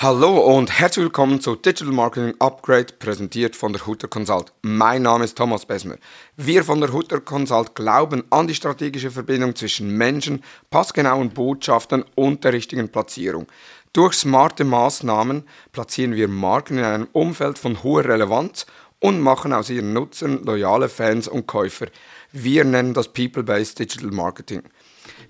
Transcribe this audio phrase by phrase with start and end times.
[0.00, 4.52] Hallo und herzlich willkommen zu Digital Marketing Upgrade, präsentiert von der Hutter Consult.
[4.62, 5.96] Mein Name ist Thomas Besmer.
[6.36, 12.44] Wir von der Hutter Consult glauben an die strategische Verbindung zwischen Menschen, passgenauen Botschaften und
[12.44, 13.48] der richtigen Platzierung.
[13.92, 15.42] Durch smarte Maßnahmen
[15.72, 18.66] platzieren wir Marken in einem Umfeld von hoher Relevanz
[19.00, 21.88] und machen aus ihren Nutzern loyale Fans und Käufer.
[22.30, 24.62] Wir nennen das People-Based Digital Marketing.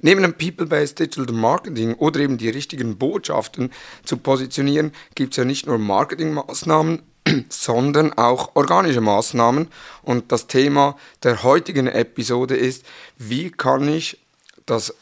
[0.01, 3.71] Neben dem People-Based Digital Marketing oder eben die richtigen Botschaften
[4.05, 7.03] zu positionieren, gibt es ja nicht nur Marketingmaßnahmen,
[7.49, 9.69] sondern auch organische Maßnahmen.
[10.03, 12.85] Und das Thema der heutigen Episode ist,
[13.17, 14.19] wie kann ich
[14.67, 14.95] das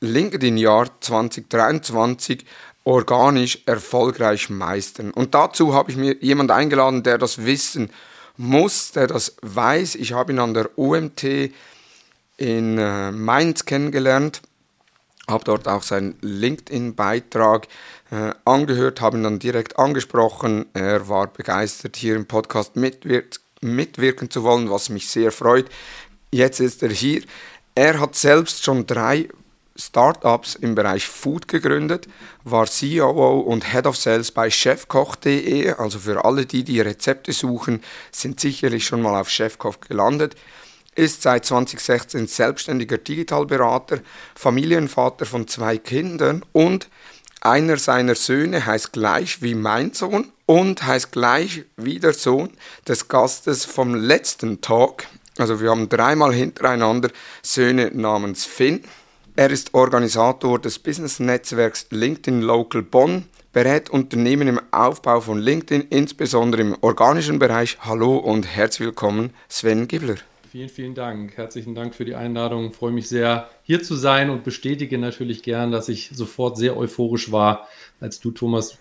[0.00, 2.44] LinkedIn-Jahr 2023
[2.84, 5.10] organisch erfolgreich meistern.
[5.10, 7.90] Und dazu habe ich mir jemanden eingeladen, der das wissen
[8.38, 9.96] muss, der das weiß.
[9.96, 11.52] Ich habe ihn an der UMT
[12.38, 14.40] in äh, Mainz kennengelernt,
[15.28, 17.68] habe dort auch seinen LinkedIn-Beitrag
[18.10, 20.66] äh, angehört, habe ihn dann direkt angesprochen.
[20.72, 23.24] Er war begeistert, hier im Podcast mitwir
[23.60, 25.66] mitwirken zu wollen, was mich sehr freut.
[26.30, 27.22] Jetzt ist er hier.
[27.74, 29.28] Er hat selbst schon drei
[29.74, 32.08] Startups im Bereich Food gegründet,
[32.44, 35.72] war COO und Head of Sales bei chefkoch.de.
[35.72, 40.36] Also für alle, die die Rezepte suchen, sind sicherlich schon mal auf Chefkoch gelandet
[40.98, 44.00] ist seit 2016 selbstständiger Digitalberater,
[44.34, 46.88] Familienvater von zwei Kindern und
[47.40, 52.50] einer seiner Söhne heißt gleich wie mein Sohn und heißt gleich wie der Sohn
[52.88, 55.04] des Gastes vom letzten Talk.
[55.38, 57.10] Also wir haben dreimal hintereinander
[57.42, 58.82] Söhne namens Finn.
[59.36, 66.62] Er ist Organisator des Business-Netzwerks LinkedIn Local Bonn, berät Unternehmen im Aufbau von LinkedIn, insbesondere
[66.62, 67.78] im organischen Bereich.
[67.82, 70.16] Hallo und herzlich willkommen, Sven Gibler.
[70.50, 71.36] Vielen, vielen Dank.
[71.36, 72.70] Herzlichen Dank für die Einladung.
[72.70, 76.74] Ich freue mich sehr, hier zu sein und bestätige natürlich gern, dass ich sofort sehr
[76.74, 77.68] euphorisch war,
[78.00, 78.78] als du, Thomas,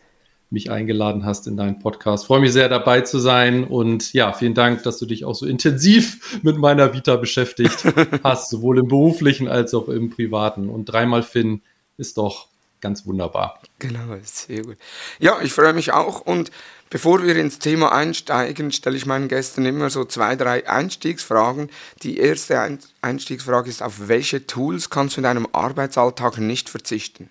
[0.50, 2.24] mich eingeladen hast in deinen Podcast.
[2.24, 5.36] Ich freue mich sehr, dabei zu sein und ja, vielen Dank, dass du dich auch
[5.36, 7.84] so intensiv mit meiner Vita beschäftigt
[8.24, 10.70] hast, sowohl im beruflichen als auch im privaten.
[10.70, 11.64] Und dreimal Finn
[11.98, 12.48] ist doch
[12.82, 13.62] ganz wunderbar.
[13.80, 14.78] Genau, sehr gut.
[15.20, 16.52] Ja, ich freue mich auch und
[16.90, 21.70] Bevor wir ins Thema einsteigen, stelle ich meinen Gästen immer so zwei, drei Einstiegsfragen.
[22.02, 27.28] Die erste Einstiegsfrage ist, auf welche Tools kannst du in deinem Arbeitsalltag nicht verzichten?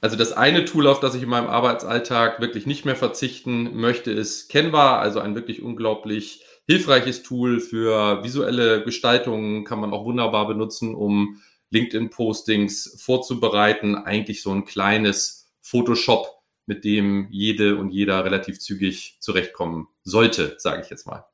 [0.00, 4.12] Also das eine Tool, auf das ich in meinem Arbeitsalltag wirklich nicht mehr verzichten möchte,
[4.12, 10.46] ist Canva, also ein wirklich unglaublich hilfreiches Tool für visuelle Gestaltungen, kann man auch wunderbar
[10.46, 11.40] benutzen, um
[11.72, 13.96] LinkedIn-Postings vorzubereiten.
[13.96, 20.82] Eigentlich so ein kleines Photoshop mit dem jede und jeder relativ zügig zurechtkommen sollte, sage
[20.82, 21.26] ich jetzt mal.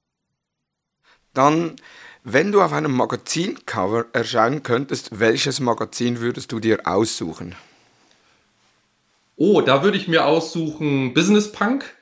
[1.34, 1.76] Dann,
[2.24, 7.54] wenn du auf einem Magazincover erscheinen könntest, welches Magazin würdest du dir aussuchen?
[9.36, 11.94] Oh, da würde ich mir aussuchen Business Punk,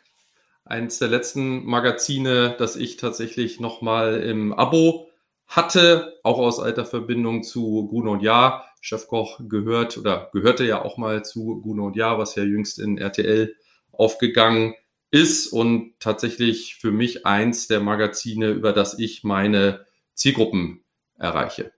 [0.64, 5.05] eines der letzten Magazine, das ich tatsächlich nochmal im Abo
[5.46, 8.64] hatte, auch aus alter Verbindung zu Gruner und Jahr.
[8.80, 12.98] Chefkoch gehört oder gehörte ja auch mal zu Gruner und Jahr, was ja jüngst in
[12.98, 13.54] RTL
[13.92, 14.74] aufgegangen
[15.10, 20.84] ist und tatsächlich für mich eins der Magazine, über das ich meine Zielgruppen
[21.18, 21.72] erreiche.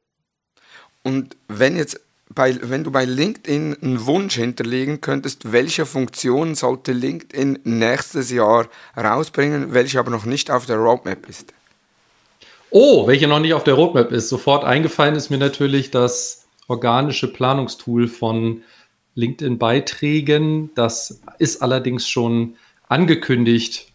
[1.03, 6.93] Und wenn jetzt bei, wenn du bei LinkedIn einen Wunsch hinterlegen könntest, welche Funktion sollte
[6.93, 11.55] LinkedIn nächstes Jahr rausbringen, welche aber noch nicht auf der Roadmap ist?
[12.71, 14.29] Oh, welche noch nicht auf der Roadmap ist.
[14.29, 18.63] Sofort eingefallen ist mir natürlich das organische Planungstool von
[19.15, 20.71] LinkedIn-Beiträgen.
[20.75, 22.57] Das ist allerdings schon
[22.89, 23.87] angekündigt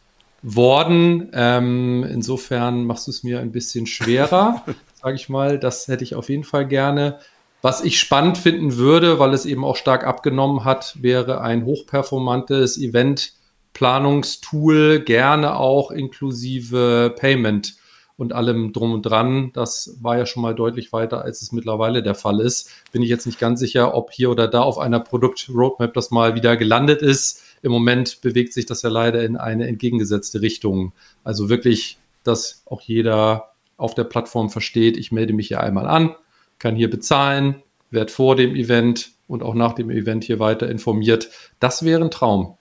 [0.41, 1.29] worden.
[1.33, 4.63] Ähm, insofern machst du es mir ein bisschen schwerer,
[5.01, 5.59] sage ich mal.
[5.59, 7.19] Das hätte ich auf jeden Fall gerne.
[7.61, 12.77] Was ich spannend finden würde, weil es eben auch stark abgenommen hat, wäre ein hochperformantes
[12.77, 17.75] Event-Planungstool, gerne auch inklusive Payment
[18.17, 19.51] und allem drum und dran.
[19.53, 22.69] Das war ja schon mal deutlich weiter, als es mittlerweile der Fall ist.
[22.91, 26.35] Bin ich jetzt nicht ganz sicher, ob hier oder da auf einer Produktroadmap das mal
[26.35, 27.41] wieder gelandet ist.
[27.61, 30.93] Im Moment bewegt sich das ja leider in eine entgegengesetzte Richtung.
[31.23, 36.15] Also wirklich, dass auch jeder auf der Plattform versteht, ich melde mich hier einmal an,
[36.59, 41.29] kann hier bezahlen, werde vor dem Event und auch nach dem Event hier weiter informiert.
[41.59, 42.57] Das wäre ein Traum.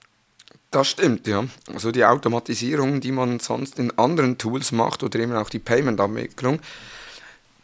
[0.73, 1.45] Das stimmt, ja.
[1.71, 6.59] Also die Automatisierung, die man sonst in anderen Tools macht oder eben auch die Payment-Abwicklung.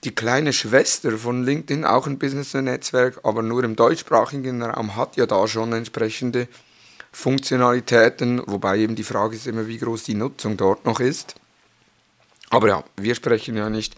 [0.03, 5.25] Die kleine Schwester von LinkedIn, auch ein Business-Netzwerk, aber nur im deutschsprachigen Raum, hat ja
[5.25, 6.47] da schon entsprechende
[7.11, 11.33] Funktionalitäten, wobei eben die Frage ist immer, wie groß die Nutzung dort noch ist.
[12.51, 13.95] Aber ja, wir sprechen ja nicht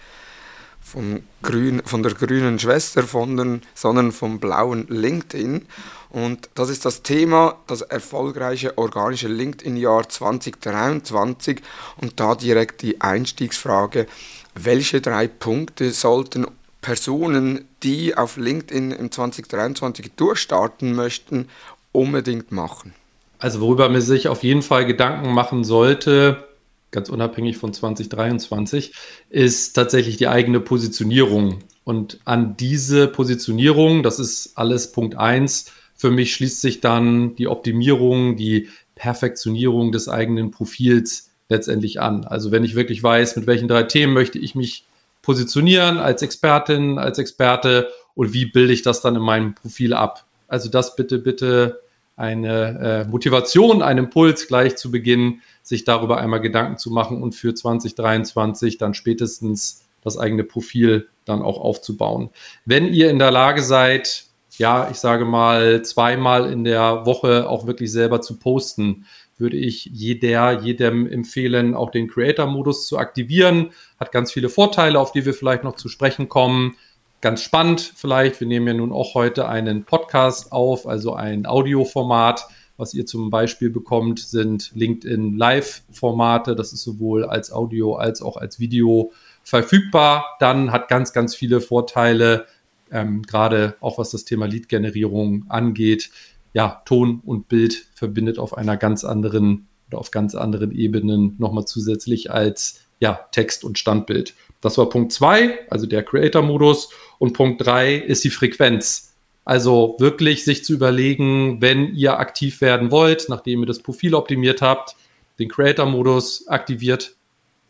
[0.80, 5.68] vom grün, von der grünen Schwester, von den, sondern vom blauen LinkedIn.
[6.12, 11.62] Und das ist das Thema, das erfolgreiche organische LinkedIn-Jahr 2023.
[12.02, 14.08] Und da direkt die Einstiegsfrage,
[14.54, 16.46] welche drei Punkte sollten
[16.82, 21.48] Personen, die auf LinkedIn im 2023 durchstarten möchten,
[21.92, 22.94] unbedingt machen?
[23.40, 26.48] Also worüber man sich auf jeden Fall Gedanken machen sollte,
[26.92, 28.94] ganz unabhängig von 2023,
[29.30, 31.60] ist tatsächlich die eigene Positionierung.
[31.84, 37.48] Und an diese Positionierung, das ist alles Punkt 1, für mich schließt sich dann die
[37.48, 42.26] Optimierung, die Perfektionierung des eigenen Profils letztendlich an.
[42.26, 44.86] Also wenn ich wirklich weiß, mit welchen drei Themen möchte ich mich
[45.22, 50.26] positionieren als Expertin, als Experte und wie bilde ich das dann in meinem Profil ab.
[50.48, 51.82] Also das bitte, bitte
[52.16, 57.36] eine äh, Motivation, ein Impuls gleich zu Beginn, sich darüber einmal Gedanken zu machen und
[57.36, 62.32] für 2023 dann spätestens das eigene Profil dann auch aufzubauen.
[62.66, 64.31] Wenn ihr in der Lage seid,
[64.62, 69.06] ja, ich sage mal, zweimal in der Woche auch wirklich selber zu posten,
[69.38, 73.72] würde ich jeder, jedem empfehlen, auch den Creator-Modus zu aktivieren.
[74.00, 76.76] Hat ganz viele Vorteile, auf die wir vielleicht noch zu sprechen kommen
[77.22, 78.40] ganz spannend vielleicht.
[78.40, 82.48] Wir nehmen ja nun auch heute einen Podcast auf, also ein Audioformat.
[82.78, 86.56] Was ihr zum Beispiel bekommt, sind LinkedIn Live-Formate.
[86.56, 89.12] Das ist sowohl als Audio als auch als Video
[89.44, 90.26] verfügbar.
[90.40, 92.48] Dann hat ganz, ganz viele Vorteile,
[92.92, 96.10] ähm, gerade auch was das Thema Lead-Generierung angeht.
[96.54, 101.66] Ja, Ton und Bild verbindet auf einer ganz anderen oder auf ganz anderen Ebenen nochmal
[101.66, 104.36] zusätzlich als ja, Text und Standbild.
[104.62, 106.90] Das war Punkt zwei, also der Creator-Modus.
[107.18, 109.16] Und Punkt drei ist die Frequenz.
[109.44, 114.62] Also wirklich sich zu überlegen, wenn ihr aktiv werden wollt, nachdem ihr das Profil optimiert
[114.62, 114.96] habt,
[115.40, 117.16] den Creator-Modus aktiviert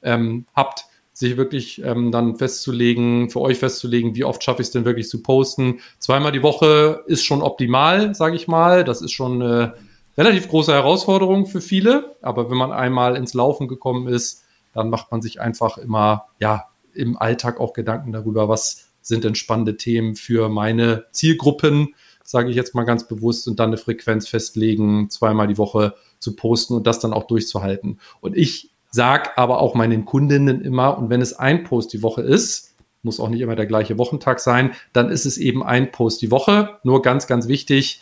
[0.03, 0.85] ähm, habt,
[1.21, 5.07] sich wirklich ähm, dann festzulegen, für euch festzulegen, wie oft schaffe ich es denn wirklich
[5.07, 5.79] zu posten.
[5.99, 8.83] Zweimal die Woche ist schon optimal, sage ich mal.
[8.83, 9.75] Das ist schon eine
[10.17, 12.17] relativ große Herausforderung für viele.
[12.21, 16.65] Aber wenn man einmal ins Laufen gekommen ist, dann macht man sich einfach immer, ja,
[16.93, 22.55] im Alltag auch Gedanken darüber, was sind denn spannende Themen für meine Zielgruppen, sage ich
[22.55, 26.87] jetzt mal ganz bewusst, und dann eine Frequenz festlegen, zweimal die Woche zu posten und
[26.87, 27.99] das dann auch durchzuhalten.
[28.19, 32.21] Und ich sage aber auch meinen Kundinnen immer, und wenn es ein Post die Woche
[32.21, 36.21] ist, muss auch nicht immer der gleiche Wochentag sein, dann ist es eben ein Post
[36.21, 36.77] die Woche.
[36.83, 38.01] Nur ganz, ganz wichtig,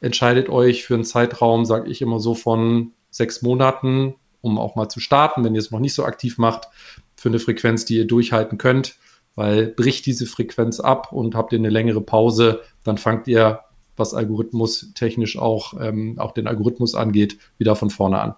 [0.00, 4.88] entscheidet euch für einen Zeitraum, sage ich immer so, von sechs Monaten, um auch mal
[4.88, 6.68] zu starten, wenn ihr es noch nicht so aktiv macht,
[7.16, 8.96] für eine Frequenz, die ihr durchhalten könnt,
[9.34, 13.60] weil bricht diese Frequenz ab und habt ihr eine längere Pause, dann fangt ihr,
[13.96, 18.34] was Algorithmus technisch auch, ähm, auch den Algorithmus angeht, wieder von vorne an.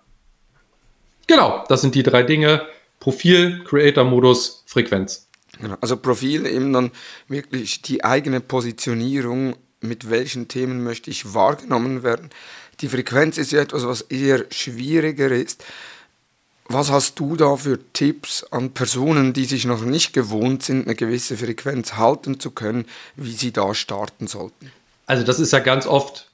[1.26, 2.66] Genau, das sind die drei Dinge.
[3.00, 5.28] Profil, Creator-Modus, Frequenz.
[5.60, 6.90] Genau, also Profil eben dann
[7.28, 12.30] wirklich die eigene Positionierung, mit welchen Themen möchte ich wahrgenommen werden.
[12.80, 15.64] Die Frequenz ist ja etwas, was eher schwieriger ist.
[16.68, 20.96] Was hast du da für Tipps an Personen, die sich noch nicht gewohnt sind, eine
[20.96, 24.72] gewisse Frequenz halten zu können, wie sie da starten sollten?
[25.06, 26.28] Also das ist ja ganz oft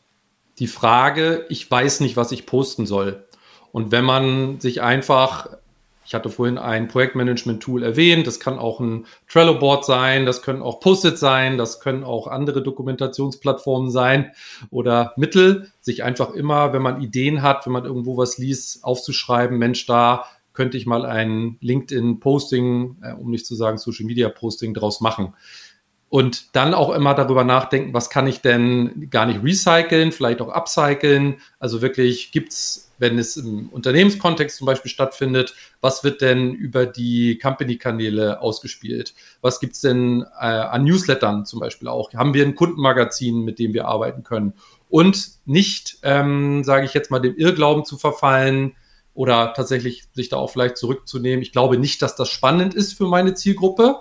[0.59, 3.25] die Frage, ich weiß nicht, was ich posten soll.
[3.73, 5.49] Und wenn man sich einfach
[6.05, 8.26] ich hatte vorhin ein Projektmanagement-Tool erwähnt.
[8.26, 12.62] Das kann auch ein Trello-Board sein, das können auch Post-it sein, das können auch andere
[12.62, 14.33] Dokumentationsplattformen sein
[14.71, 19.59] oder Mittel, sich einfach immer, wenn man Ideen hat, wenn man irgendwo was liest, aufzuschreiben,
[19.59, 25.35] Mensch, da könnte ich mal ein LinkedIn-Posting, äh, um nicht zu sagen Social-Media-Posting draus machen.
[26.11, 30.50] Und dann auch immer darüber nachdenken, was kann ich denn gar nicht recyceln, vielleicht auch
[30.50, 31.37] upcyclen.
[31.59, 37.37] Also wirklich gibt's wenn es im Unternehmenskontext zum Beispiel stattfindet, was wird denn über die
[37.37, 39.12] Company-Kanäle ausgespielt?
[39.40, 42.14] Was gibt es denn äh, an Newslettern zum Beispiel auch?
[42.14, 44.54] Haben wir ein Kundenmagazin, mit dem wir arbeiten können?
[44.88, 48.76] Und nicht, ähm, sage ich jetzt mal, dem Irrglauben zu verfallen
[49.14, 51.42] oder tatsächlich sich da auch vielleicht zurückzunehmen.
[51.42, 53.97] Ich glaube nicht, dass das spannend ist für meine Zielgruppe.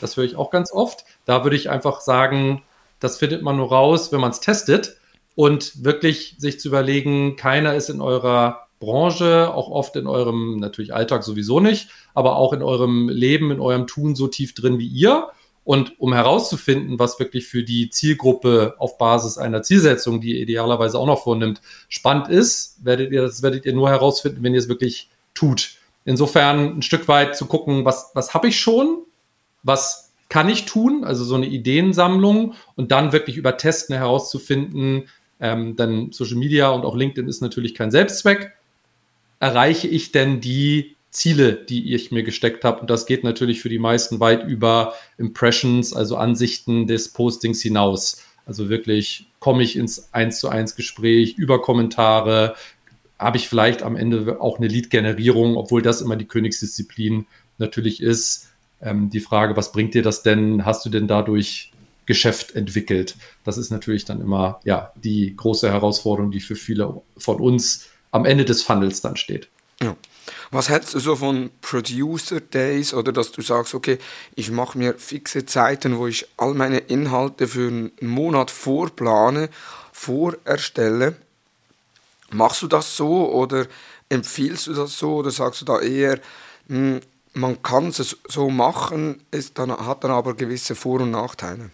[0.00, 1.04] Das höre ich auch ganz oft.
[1.24, 2.62] Da würde ich einfach sagen,
[3.00, 4.96] das findet man nur raus, wenn man es testet
[5.34, 10.94] und wirklich sich zu überlegen, keiner ist in eurer Branche, auch oft in eurem natürlich
[10.94, 14.86] Alltag sowieso nicht, aber auch in eurem Leben, in eurem Tun so tief drin wie
[14.86, 15.28] ihr.
[15.64, 20.98] Und um herauszufinden, was wirklich für die Zielgruppe auf Basis einer Zielsetzung, die ihr idealerweise
[20.98, 24.68] auch noch vornimmt, spannend ist, werdet ihr, das werdet ihr nur herausfinden, wenn ihr es
[24.68, 25.76] wirklich tut.
[26.04, 29.04] Insofern ein Stück weit zu gucken, was, was habe ich schon,
[29.62, 35.08] was kann ich tun, also so eine Ideensammlung und dann wirklich über Testen herauszufinden,
[35.44, 38.52] ähm, denn Social Media und auch LinkedIn ist natürlich kein Selbstzweck.
[39.40, 42.80] Erreiche ich denn die Ziele, die ich mir gesteckt habe.
[42.80, 48.24] Und das geht natürlich für die meisten weit über Impressions, also Ansichten des Postings hinaus.
[48.46, 52.54] Also wirklich komme ich ins eins zu eins Gespräch über Kommentare,
[53.18, 57.26] habe ich vielleicht am Ende auch eine Lead-Generierung, obwohl das immer die Königsdisziplin
[57.58, 58.48] natürlich ist.
[58.80, 60.64] Ähm, die Frage, was bringt dir das denn?
[60.64, 61.70] Hast du denn dadurch
[62.06, 63.16] Geschäft entwickelt?
[63.44, 68.24] Das ist natürlich dann immer ja die große Herausforderung, die für viele von uns am
[68.24, 69.48] Ende des Funnels dann steht.
[69.82, 69.96] Ja.
[70.50, 73.98] Was hältst du so von Producer Days oder dass du sagst, okay,
[74.36, 79.50] ich mache mir fixe Zeiten, wo ich all meine Inhalte für einen Monat vorplane,
[79.92, 81.16] vorerstelle?
[82.30, 83.66] Machst du das so oder
[84.08, 86.20] empfiehlst du das so oder sagst du da eher,
[86.68, 87.00] hm,
[87.34, 91.70] man kann es so machen, ist dann, hat dann aber gewisse Vor- und Nachteile?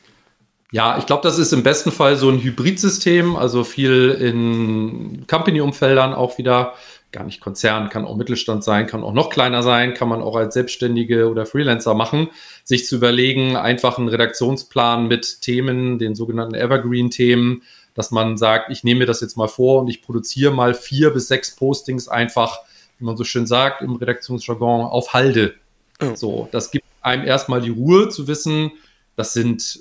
[0.73, 6.15] Ja, ich glaube, das ist im besten Fall so ein Hybridsystem, also viel in Company-Umfeldern
[6.15, 6.75] auch wieder
[7.13, 10.37] gar nicht Konzern, kann auch Mittelstand sein, kann auch noch kleiner sein, kann man auch
[10.37, 12.29] als Selbstständige oder Freelancer machen,
[12.63, 17.63] sich zu überlegen, einfach einen Redaktionsplan mit Themen, den sogenannten Evergreen-Themen,
[17.95, 21.11] dass man sagt, ich nehme mir das jetzt mal vor und ich produziere mal vier
[21.11, 22.61] bis sechs Postings einfach,
[22.99, 25.55] wie man so schön sagt, im Redaktionsjargon auf Halde.
[26.01, 26.15] Oh.
[26.15, 28.71] So, das gibt einem erstmal die Ruhe zu wissen,
[29.17, 29.81] das sind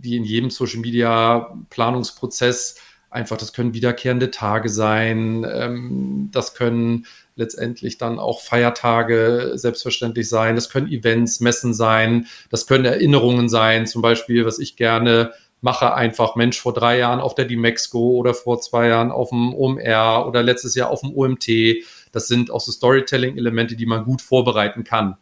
[0.00, 2.76] wie in jedem Social Media Planungsprozess
[3.10, 10.56] einfach, das können wiederkehrende Tage sein, ähm, das können letztendlich dann auch Feiertage selbstverständlich sein,
[10.56, 15.94] das können Events, Messen sein, das können Erinnerungen sein, zum Beispiel, was ich gerne mache,
[15.94, 20.26] einfach Mensch vor drei Jahren auf der Dimexco oder vor zwei Jahren auf dem OMR
[20.26, 21.48] oder letztes Jahr auf dem OMT.
[22.12, 25.16] Das sind auch so Storytelling-Elemente, die man gut vorbereiten kann.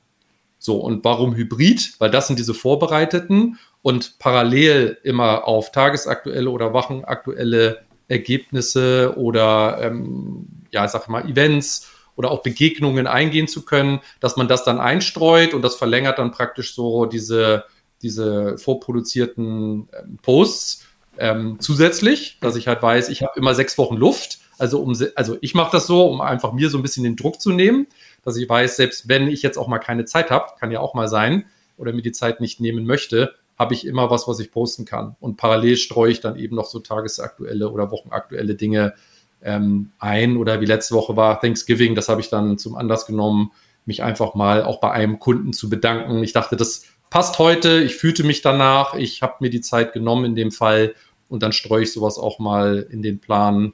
[0.58, 1.94] So, und warum Hybrid?
[1.98, 10.48] Weil das sind diese vorbereiteten und parallel immer auf tagesaktuelle oder wochenaktuelle Ergebnisse oder ähm,
[10.72, 14.80] ja, sag ich mal, Events oder auch Begegnungen eingehen zu können, dass man das dann
[14.80, 17.62] einstreut und das verlängert dann praktisch so diese,
[18.02, 20.84] diese vorproduzierten ähm, Posts
[21.18, 24.40] ähm, zusätzlich, dass ich halt weiß, ich habe immer sechs Wochen Luft.
[24.58, 27.40] Also, um, also ich mache das so, um einfach mir so ein bisschen den Druck
[27.40, 27.86] zu nehmen,
[28.24, 30.94] dass ich weiß, selbst wenn ich jetzt auch mal keine Zeit habe, kann ja auch
[30.94, 31.44] mal sein,
[31.76, 35.16] oder mir die Zeit nicht nehmen möchte, habe ich immer was, was ich posten kann.
[35.20, 38.94] Und parallel streue ich dann eben noch so tagesaktuelle oder wochenaktuelle Dinge
[39.42, 40.36] ähm, ein.
[40.36, 43.52] Oder wie letzte Woche war Thanksgiving, das habe ich dann zum Anlass genommen,
[43.86, 46.22] mich einfach mal auch bei einem Kunden zu bedanken.
[46.22, 50.24] Ich dachte, das passt heute, ich fühlte mich danach, ich habe mir die Zeit genommen
[50.24, 50.94] in dem Fall
[51.28, 53.72] und dann streue ich sowas auch mal in den Plan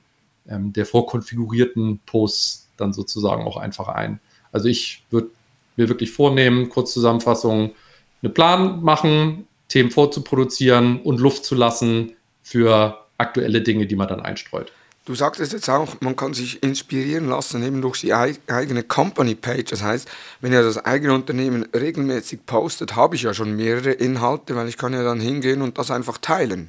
[0.48, 4.20] ähm, der vorkonfigurierten Posts dann sozusagen auch einfach ein.
[4.52, 5.30] Also ich würde
[5.76, 7.72] mir wirklich vornehmen, Kurzzusammenfassung,
[8.22, 12.12] einen Plan machen, Themen vorzuproduzieren und Luft zu lassen
[12.42, 14.70] für aktuelle Dinge, die man dann einstreut.
[15.06, 19.70] Du sagtest jetzt auch, man kann sich inspirieren lassen, eben durch die eigene Company-Page.
[19.70, 20.08] Das heißt,
[20.42, 24.76] wenn ihr das eigene Unternehmen regelmäßig postet, habe ich ja schon mehrere Inhalte, weil ich
[24.76, 26.68] kann ja dann hingehen und das einfach teilen.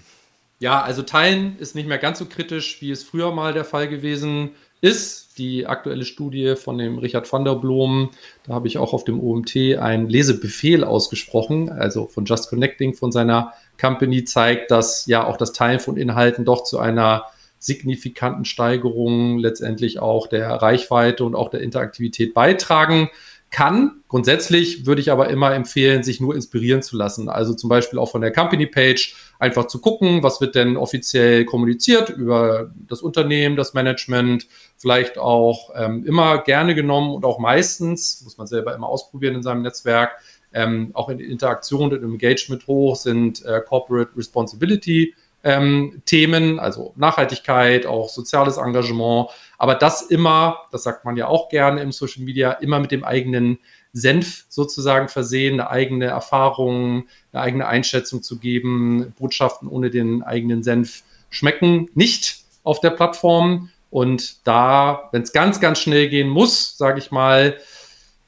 [0.59, 3.89] Ja, also teilen ist nicht mehr ganz so kritisch, wie es früher mal der Fall
[3.89, 4.51] gewesen
[4.83, 5.37] ist.
[5.39, 8.11] Die aktuelle Studie von dem Richard van der Blom,
[8.45, 13.11] da habe ich auch auf dem OMT einen Lesebefehl ausgesprochen, also von Just Connecting, von
[13.11, 17.23] seiner Company, zeigt, dass ja auch das Teilen von Inhalten doch zu einer
[17.57, 23.09] signifikanten Steigerung letztendlich auch der Reichweite und auch der Interaktivität beitragen
[23.53, 24.01] kann.
[24.09, 27.29] Grundsätzlich würde ich aber immer empfehlen, sich nur inspirieren zu lassen.
[27.29, 31.45] Also zum Beispiel auch von der Company Page einfach zu gucken, was wird denn offiziell
[31.45, 38.21] kommuniziert über das Unternehmen, das Management, vielleicht auch ähm, immer gerne genommen und auch meistens,
[38.23, 40.13] muss man selber immer ausprobieren in seinem Netzwerk,
[40.51, 47.85] ähm, auch in Interaktion und Engagement hoch sind äh, Corporate Responsibility ähm, Themen, also Nachhaltigkeit,
[47.85, 52.51] auch soziales Engagement, aber das immer, das sagt man ja auch gerne im Social Media,
[52.51, 53.59] immer mit dem eigenen
[53.93, 59.13] Senf sozusagen versehen, eine eigene Erfahrung, eine eigene Einschätzung zu geben.
[59.17, 63.69] Botschaften ohne den eigenen Senf schmecken nicht auf der Plattform.
[63.91, 67.57] Und da, wenn es ganz, ganz schnell gehen muss, sage ich mal,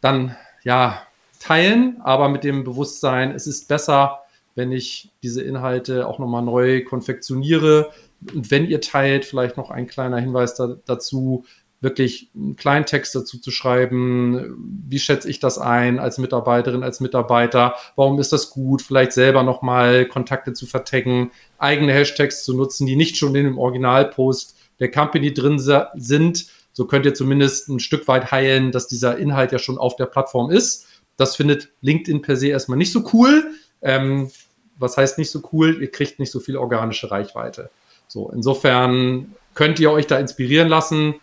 [0.01, 1.01] dann ja,
[1.39, 4.19] teilen, aber mit dem Bewusstsein, es ist besser,
[4.55, 7.91] wenn ich diese Inhalte auch nochmal neu konfektioniere.
[8.33, 11.45] Und wenn ihr teilt, vielleicht noch ein kleiner Hinweis da, dazu,
[11.81, 14.83] wirklich einen kleinen Text dazu zu schreiben.
[14.87, 17.75] Wie schätze ich das ein als Mitarbeiterin, als Mitarbeiter?
[17.95, 18.81] Warum ist das gut?
[18.81, 23.57] Vielleicht selber nochmal Kontakte zu vertaggen, eigene Hashtags zu nutzen, die nicht schon in dem
[23.57, 26.47] Originalpost der Company drin sind.
[26.73, 30.07] So könnt ihr zumindest ein Stück weit heilen, dass dieser Inhalt ja schon auf der
[30.07, 30.87] Plattform ist.
[31.17, 33.51] Das findet LinkedIn per se erstmal nicht so cool.
[33.81, 34.29] Ähm,
[34.77, 35.81] was heißt nicht so cool?
[35.81, 37.69] Ihr kriegt nicht so viel organische Reichweite.
[38.07, 41.15] So, insofern könnt ihr euch da inspirieren lassen.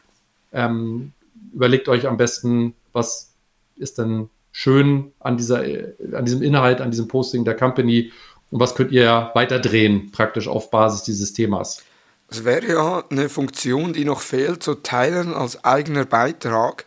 [0.52, 1.12] Ähm,
[1.52, 3.32] überlegt euch am besten, was
[3.76, 5.64] ist dann schön an, dieser,
[6.12, 8.12] an diesem Inhalt, an diesem Posting der Company
[8.50, 11.82] und was könnt ihr weiter drehen, praktisch auf Basis dieses Themas?
[12.28, 16.84] Es wäre ja eine Funktion, die noch fehlt, zu teilen als eigener Beitrag,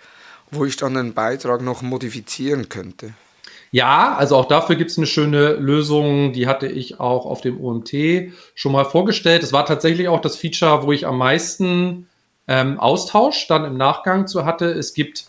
[0.52, 3.14] wo ich dann den Beitrag noch modifizieren könnte.
[3.76, 7.60] Ja, also auch dafür gibt es eine schöne Lösung, die hatte ich auch auf dem
[7.60, 7.92] OMT
[8.54, 9.44] schon mal vorgestellt.
[9.44, 12.08] Es war tatsächlich auch das Feature, wo ich am meisten
[12.48, 14.72] ähm, Austausch dann im Nachgang zu hatte.
[14.72, 15.26] Es gibt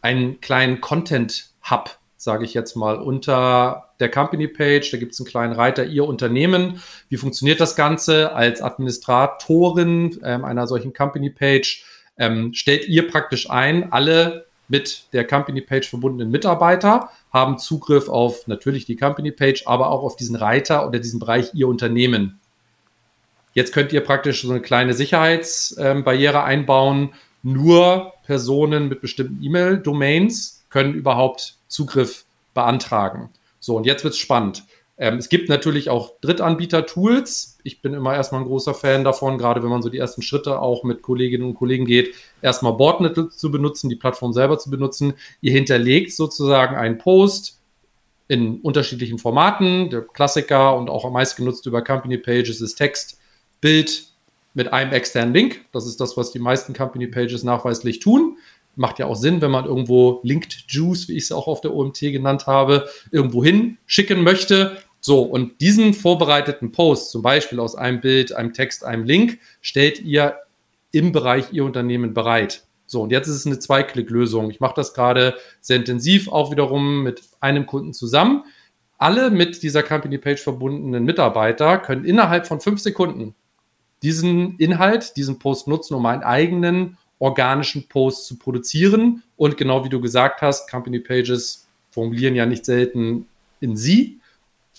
[0.00, 4.88] einen kleinen Content-Hub, sage ich jetzt mal, unter der Company-Page.
[4.88, 6.80] Da gibt es einen kleinen Reiter, Ihr Unternehmen.
[7.08, 8.32] Wie funktioniert das Ganze?
[8.32, 11.84] Als Administratorin ähm, einer solchen Company-Page
[12.16, 18.86] ähm, stellt ihr praktisch ein, alle mit der Company-Page verbundenen Mitarbeiter haben Zugriff auf natürlich
[18.86, 22.40] die Company-Page, aber auch auf diesen Reiter oder diesen Bereich Ihr Unternehmen.
[23.52, 27.12] Jetzt könnt ihr praktisch so eine kleine Sicherheitsbarriere ähm, einbauen.
[27.42, 32.24] Nur Personen mit bestimmten E-Mail-Domains können überhaupt Zugriff
[32.54, 33.28] beantragen.
[33.60, 34.64] So, und jetzt wird's spannend.
[34.98, 37.58] Ähm, es gibt natürlich auch Drittanbieter-Tools.
[37.62, 40.60] Ich bin immer erstmal ein großer Fan davon, gerade wenn man so die ersten Schritte
[40.60, 45.14] auch mit Kolleginnen und Kollegen geht, erstmal Bordnet zu benutzen, die Plattform selber zu benutzen.
[45.40, 47.60] Ihr hinterlegt sozusagen einen Post
[48.28, 49.90] in unterschiedlichen Formaten.
[49.90, 53.18] Der Klassiker und auch am meisten genutzt über Company Pages ist Text,
[53.60, 54.04] Bild
[54.54, 55.64] mit einem externen Link.
[55.72, 58.36] Das ist das, was die meisten Company Pages nachweislich tun
[58.74, 61.74] macht ja auch Sinn, wenn man irgendwo Linked Juice, wie ich es auch auf der
[61.74, 64.76] OMT genannt habe, irgendwo hin schicken möchte.
[65.00, 70.00] So, und diesen vorbereiteten Post, zum Beispiel aus einem Bild, einem Text, einem Link, stellt
[70.00, 70.36] ihr
[70.92, 72.64] im Bereich Ihr Unternehmen bereit.
[72.86, 74.50] So, und jetzt ist es eine Zwei-Klick-Lösung.
[74.50, 78.44] Ich mache das gerade sehr intensiv, auch wiederum mit einem Kunden zusammen.
[78.98, 83.34] Alle mit dieser Company Page verbundenen Mitarbeiter können innerhalb von fünf Sekunden
[84.02, 89.22] diesen Inhalt, diesen Post nutzen, um einen eigenen organischen Post zu produzieren.
[89.36, 93.26] Und genau wie du gesagt hast, Company Pages formulieren ja nicht selten
[93.60, 94.20] in sie.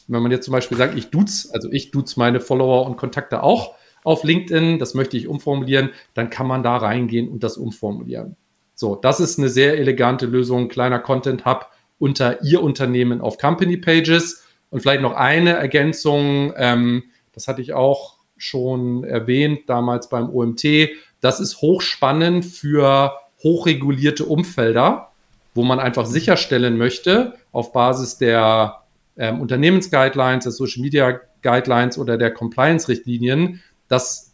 [0.09, 3.43] Wenn man jetzt zum Beispiel sagt, ich duze, also ich duze meine Follower und Kontakte
[3.43, 8.35] auch auf LinkedIn, das möchte ich umformulieren, dann kann man da reingehen und das umformulieren.
[8.75, 13.77] So, das ist eine sehr elegante Lösung, kleiner Content Hub unter Ihr Unternehmen auf Company
[13.77, 14.43] Pages.
[14.69, 20.89] Und vielleicht noch eine Ergänzung, ähm, das hatte ich auch schon erwähnt damals beim OMT.
[21.23, 25.11] Das ist hochspannend für hochregulierte Umfelder,
[25.55, 28.81] wo man einfach sicherstellen möchte, auf Basis der
[29.15, 34.33] ähm, Unternehmensguidelines, der Social Media Guidelines oder der Compliance-Richtlinien, dass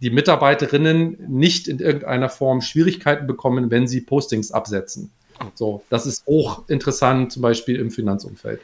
[0.00, 5.10] die Mitarbeiterinnen nicht in irgendeiner Form Schwierigkeiten bekommen, wenn sie Postings absetzen.
[5.54, 8.62] So, das ist hochinteressant, zum Beispiel im Finanzumfeld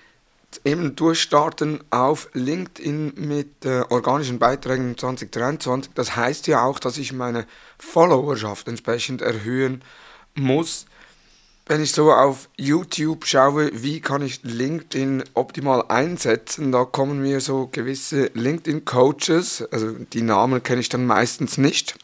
[0.64, 5.92] eben durchstarten auf LinkedIn mit äh, organischen Beiträgen 2023.
[5.94, 7.46] Das heißt ja auch, dass ich meine
[7.78, 9.82] Followerschaft entsprechend erhöhen
[10.34, 10.86] muss.
[11.66, 17.40] Wenn ich so auf YouTube schaue, wie kann ich LinkedIn optimal einsetzen, da kommen mir
[17.40, 21.96] so gewisse LinkedIn-Coaches, also die Namen kenne ich dann meistens nicht,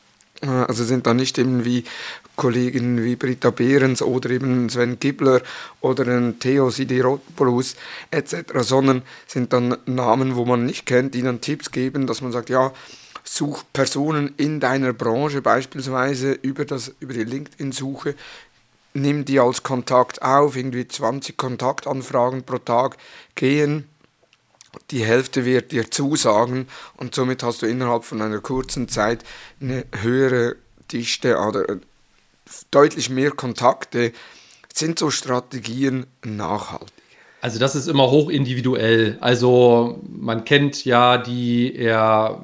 [0.42, 1.84] äh, also sind da nicht eben wie
[2.36, 5.42] Kollegen wie Britta Behrens oder eben Sven Gibler
[5.80, 7.76] oder ein Theo Sidiropoulos
[8.10, 12.32] etc., sondern sind dann Namen, wo man nicht kennt, die dann Tipps geben, dass man
[12.32, 12.72] sagt, ja,
[13.22, 18.14] such Personen in deiner Branche beispielsweise über, das, über die LinkedIn-Suche,
[18.92, 22.96] nimm die als Kontakt auf, irgendwie 20 Kontaktanfragen pro Tag
[23.34, 23.88] gehen,
[24.90, 29.24] die Hälfte wird dir zusagen und somit hast du innerhalb von einer kurzen Zeit
[29.60, 30.56] eine höhere
[30.92, 31.78] Dichte oder
[32.70, 34.12] deutlich mehr Kontakte.
[34.72, 36.92] Sind so Strategien nachhaltig?
[37.40, 39.18] Also das ist immer hoch individuell.
[39.20, 42.42] Also man kennt ja die eher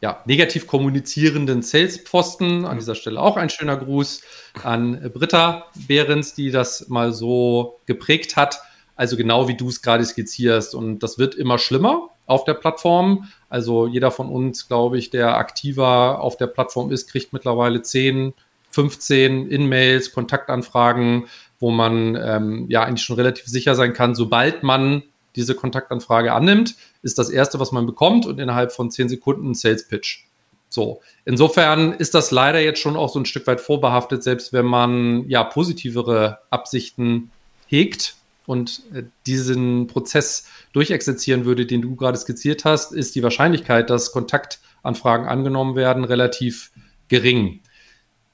[0.00, 2.64] ja, negativ kommunizierenden Sales-Pfosten.
[2.64, 4.22] An dieser Stelle auch ein schöner Gruß
[4.62, 8.60] an Britta Behrens, die das mal so geprägt hat.
[8.96, 10.74] Also genau wie du es gerade skizzierst.
[10.74, 13.28] Und das wird immer schlimmer auf der Plattform.
[13.48, 18.34] Also jeder von uns, glaube ich, der aktiver auf der Plattform ist, kriegt mittlerweile 10,
[18.78, 21.26] 15 In-Mails, Kontaktanfragen,
[21.58, 25.02] wo man ähm, ja eigentlich schon relativ sicher sein kann, sobald man
[25.34, 29.88] diese Kontaktanfrage annimmt, ist das erste, was man bekommt und innerhalb von 10 Sekunden Sales
[29.88, 30.26] Pitch.
[30.68, 34.66] So, insofern ist das leider jetzt schon auch so ein Stück weit vorbehaftet, selbst wenn
[34.66, 37.32] man ja positivere Absichten
[37.66, 38.14] hegt
[38.46, 44.12] und äh, diesen Prozess durchexerzieren würde, den du gerade skizziert hast, ist die Wahrscheinlichkeit, dass
[44.12, 46.70] Kontaktanfragen angenommen werden, relativ
[47.08, 47.58] gering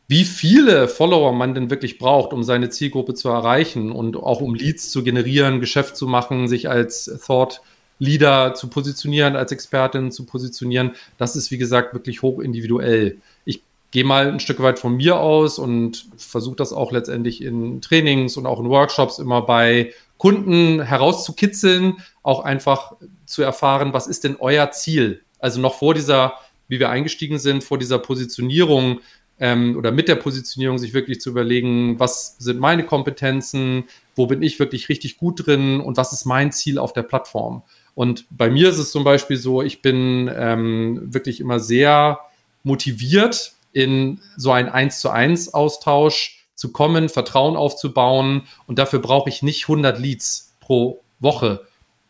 [0.07, 4.55] wie viele Follower man denn wirklich braucht, um seine Zielgruppe zu erreichen und auch um
[4.55, 7.63] Leads zu generieren, Geschäft zu machen, sich als Thought
[7.99, 13.19] Leader zu positionieren, als Expertin zu positionieren, das ist wie gesagt wirklich hoch individuell.
[13.45, 13.63] Ich
[13.93, 18.37] gehe mal ein Stück weit von mir aus und versuche das auch letztendlich in Trainings
[18.37, 22.95] und auch in Workshops immer bei Kunden herauszukitzeln, auch einfach
[23.27, 25.23] zu erfahren, was ist denn euer Ziel?
[25.39, 26.35] Also noch vor dieser,
[26.69, 29.01] wie wir eingestiegen sind, vor dieser Positionierung
[29.41, 34.43] ähm, oder mit der Positionierung sich wirklich zu überlegen, was sind meine Kompetenzen, wo bin
[34.43, 37.63] ich wirklich richtig gut drin und was ist mein Ziel auf der Plattform.
[37.95, 42.21] Und bei mir ist es zum Beispiel so, ich bin ähm, wirklich immer sehr
[42.63, 48.43] motiviert, in so einen 1 zu 1 Austausch zu kommen, Vertrauen aufzubauen.
[48.67, 51.67] Und dafür brauche ich nicht 100 Leads pro Woche.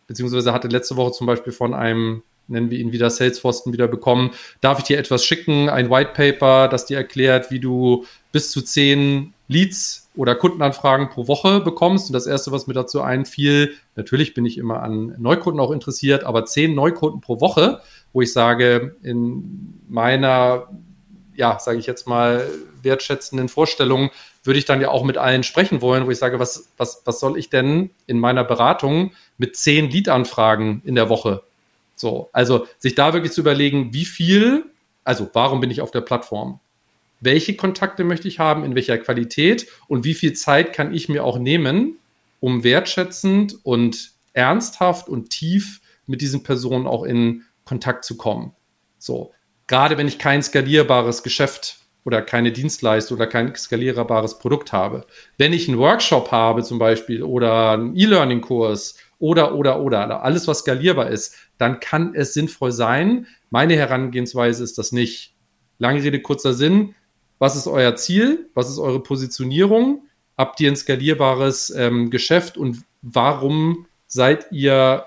[0.07, 4.31] Beziehungsweise hatte letzte Woche zum Beispiel von einem, nennen wir ihn wieder Salesforce wieder bekommen,
[4.61, 8.63] darf ich dir etwas schicken, ein White Paper, das dir erklärt, wie du bis zu
[8.63, 12.09] 10 Leads oder Kundenanfragen pro Woche bekommst.
[12.09, 16.25] Und das erste, was mir dazu einfiel, natürlich bin ich immer an Neukunden auch interessiert,
[16.25, 17.81] aber 10 Neukunden pro Woche,
[18.13, 20.69] wo ich sage, in meiner
[21.37, 22.49] ja, sage ich jetzt mal,
[22.83, 24.11] wertschätzenden Vorstellungen
[24.43, 27.19] würde ich dann ja auch mit allen sprechen wollen, wo ich sage, was, was, was
[27.19, 31.43] soll ich denn in meiner Beratung mit zehn Lead-Anfragen in der Woche?
[32.05, 34.67] So, also sich da wirklich zu überlegen, wie viel,
[35.05, 36.61] also warum bin ich auf der Plattform?
[37.21, 41.25] Welche Kontakte möchte ich haben, in welcher Qualität und wie viel Zeit kann ich mir
[41.25, 41.97] auch nehmen,
[42.41, 48.53] um wertschätzend und ernsthaft und tief mit diesen Personen auch in Kontakt zu kommen?
[48.99, 49.33] So,
[49.67, 55.07] gerade wenn ich kein skalierbares Geschäft oder keine Dienstleistung oder kein skalierbares Produkt habe.
[55.39, 60.59] Wenn ich einen Workshop habe zum Beispiel oder einen E-Learning-Kurs oder, oder, oder, alles, was
[60.59, 63.27] skalierbar ist, dann kann es sinnvoll sein.
[63.49, 65.33] Meine Herangehensweise ist das nicht.
[65.79, 66.95] Lange Rede, kurzer Sinn.
[67.39, 68.51] Was ist euer Ziel?
[68.53, 70.03] Was ist eure Positionierung?
[70.37, 75.07] Habt ihr ein skalierbares ähm, Geschäft und warum seid ihr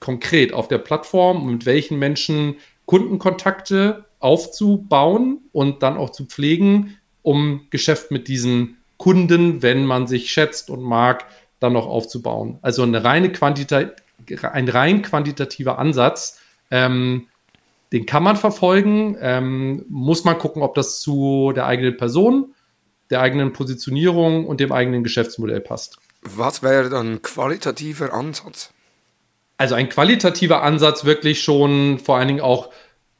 [0.00, 6.96] konkret auf der Plattform und mit welchen Menschen Kundenkontakte aufzubauen und dann auch zu pflegen,
[7.20, 11.26] um Geschäft mit diesen Kunden, wenn man sich schätzt und mag,
[11.62, 12.58] dann noch aufzubauen.
[12.62, 13.90] Also eine reine Quantita
[14.42, 16.38] ein rein quantitativer Ansatz,
[16.70, 17.28] ähm,
[17.92, 22.54] den kann man verfolgen, ähm, muss man gucken, ob das zu der eigenen Person,
[23.10, 25.98] der eigenen Positionierung und dem eigenen Geschäftsmodell passt.
[26.22, 28.72] Was wäre dann ein qualitativer Ansatz?
[29.58, 32.70] Also ein qualitativer Ansatz wirklich schon vor allen Dingen auch,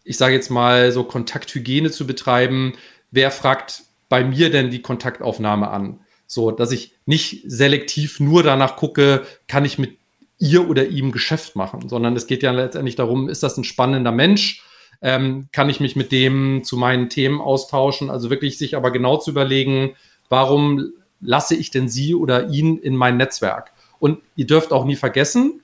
[0.05, 2.73] ich sage jetzt mal, so Kontakthygiene zu betreiben.
[3.11, 6.01] Wer fragt bei mir denn die Kontaktaufnahme an?
[6.33, 9.99] So, dass ich nicht selektiv nur danach gucke, kann ich mit
[10.39, 14.13] ihr oder ihm Geschäft machen, sondern es geht ja letztendlich darum, ist das ein spannender
[14.13, 14.65] Mensch?
[15.03, 18.09] Ähm, kann ich mich mit dem zu meinen Themen austauschen?
[18.09, 19.95] Also wirklich sich aber genau zu überlegen,
[20.31, 23.73] warum lasse ich denn sie oder ihn in mein Netzwerk?
[23.99, 25.61] Und ihr dürft auch nie vergessen,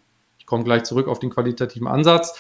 [0.49, 2.35] komme gleich zurück auf den qualitativen Ansatz.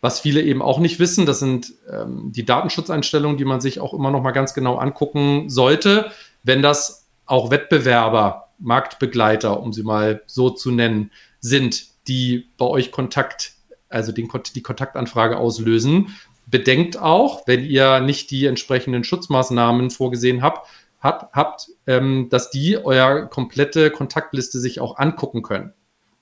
[0.00, 3.94] Was viele eben auch nicht wissen, das sind ähm, die Datenschutzeinstellungen, die man sich auch
[3.94, 6.10] immer noch mal ganz genau angucken sollte,
[6.42, 6.99] wenn das
[7.30, 13.54] auch Wettbewerber, Marktbegleiter, um sie mal so zu nennen, sind, die bei euch Kontakt,
[13.88, 16.14] also den, die Kontaktanfrage auslösen.
[16.46, 22.76] Bedenkt auch, wenn ihr nicht die entsprechenden Schutzmaßnahmen vorgesehen habt, hat, habt, ähm, dass die
[22.76, 25.72] euer komplette Kontaktliste sich auch angucken können.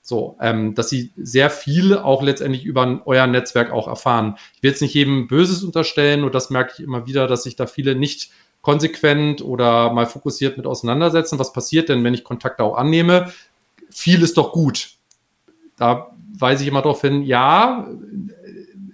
[0.01, 4.37] So, ähm, dass sie sehr viel auch letztendlich über euer Netzwerk auch erfahren.
[4.55, 7.55] Ich will jetzt nicht jedem Böses unterstellen, und das merke ich immer wieder, dass sich
[7.55, 11.39] da viele nicht konsequent oder mal fokussiert mit auseinandersetzen.
[11.39, 13.31] Was passiert denn, wenn ich Kontakte auch annehme?
[13.89, 14.91] Viel ist doch gut.
[15.77, 17.87] Da weise ich immer darauf hin, ja,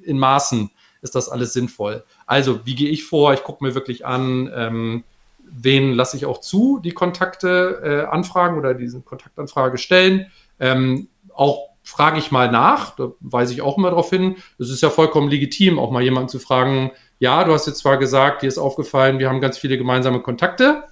[0.03, 0.69] in Maßen
[1.01, 2.03] ist das alles sinnvoll.
[2.25, 3.33] Also, wie gehe ich vor?
[3.33, 5.03] Ich gucke mir wirklich an, ähm,
[5.43, 11.69] wen lasse ich auch zu, die Kontakte äh, anfragen oder diese Kontaktanfrage stellen ähm, auch
[11.83, 14.37] frage ich mal nach, da weise ich auch immer darauf hin.
[14.57, 17.97] Es ist ja vollkommen legitim, auch mal jemanden zu fragen, ja, du hast jetzt zwar
[17.97, 20.83] gesagt, dir ist aufgefallen, wir haben ganz viele gemeinsame Kontakte.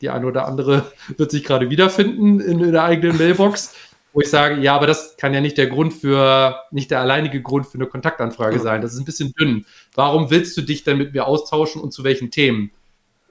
[0.00, 3.74] Die eine oder andere wird sich gerade wiederfinden in, in der eigenen Mailbox,
[4.12, 7.40] wo ich sage, ja, aber das kann ja nicht der Grund für, nicht der alleinige
[7.42, 8.82] Grund für eine Kontaktanfrage sein.
[8.82, 9.64] Das ist ein bisschen dünn.
[9.94, 12.70] Warum willst du dich denn mit mir austauschen und zu welchen Themen?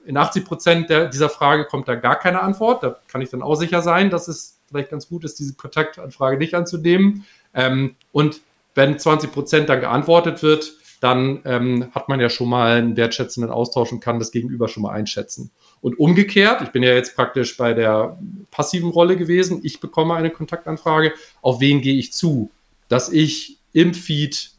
[0.04, 2.82] In 80 Prozent dieser Frage kommt da gar keine Antwort.
[2.82, 6.38] Da kann ich dann auch sicher sein, dass es vielleicht ganz gut ist, diese Kontaktanfrage
[6.38, 7.24] nicht anzunehmen.
[7.54, 8.40] Ähm, und
[8.74, 13.50] wenn 20 Prozent dann geantwortet wird, dann ähm, hat man ja schon mal einen wertschätzenden
[13.50, 15.50] Austausch und kann das Gegenüber schon mal einschätzen.
[15.80, 18.18] Und umgekehrt, ich bin ja jetzt praktisch bei der
[18.52, 22.50] passiven Rolle gewesen, ich bekomme eine Kontaktanfrage, auf wen gehe ich zu?
[22.88, 24.52] Dass ich im Feed,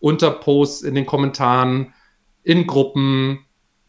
[0.00, 1.92] unter Posts, in den Kommentaren,
[2.44, 3.40] in Gruppen,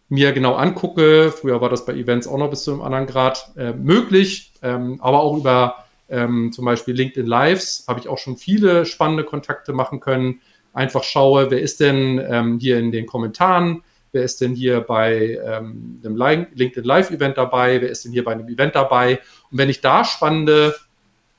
[0.10, 1.32] mir genau angucke.
[1.32, 5.00] Früher war das bei Events auch noch bis zu einem anderen Grad äh, möglich, ähm,
[5.00, 9.72] aber auch über ähm, zum Beispiel LinkedIn Lives habe ich auch schon viele spannende Kontakte
[9.72, 10.42] machen können.
[10.74, 15.40] Einfach schaue, wer ist denn ähm, hier in den Kommentaren, wer ist denn hier bei
[15.44, 19.20] ähm, einem LinkedIn Live-Event dabei, wer ist denn hier bei einem Event dabei.
[19.50, 20.76] Und wenn ich da spannende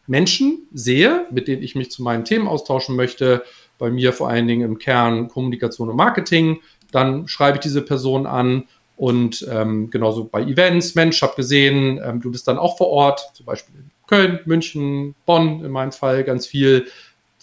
[0.07, 3.43] Menschen sehe, mit denen ich mich zu meinen Themen austauschen möchte,
[3.79, 8.27] bei mir vor allen Dingen im Kern Kommunikation und Marketing, dann schreibe ich diese Person
[8.27, 8.65] an
[8.97, 13.31] und ähm, genauso bei Events, Mensch, habe gesehen, ähm, du bist dann auch vor Ort,
[13.35, 16.87] zum Beispiel in Köln, München, Bonn in meinem Fall ganz viel.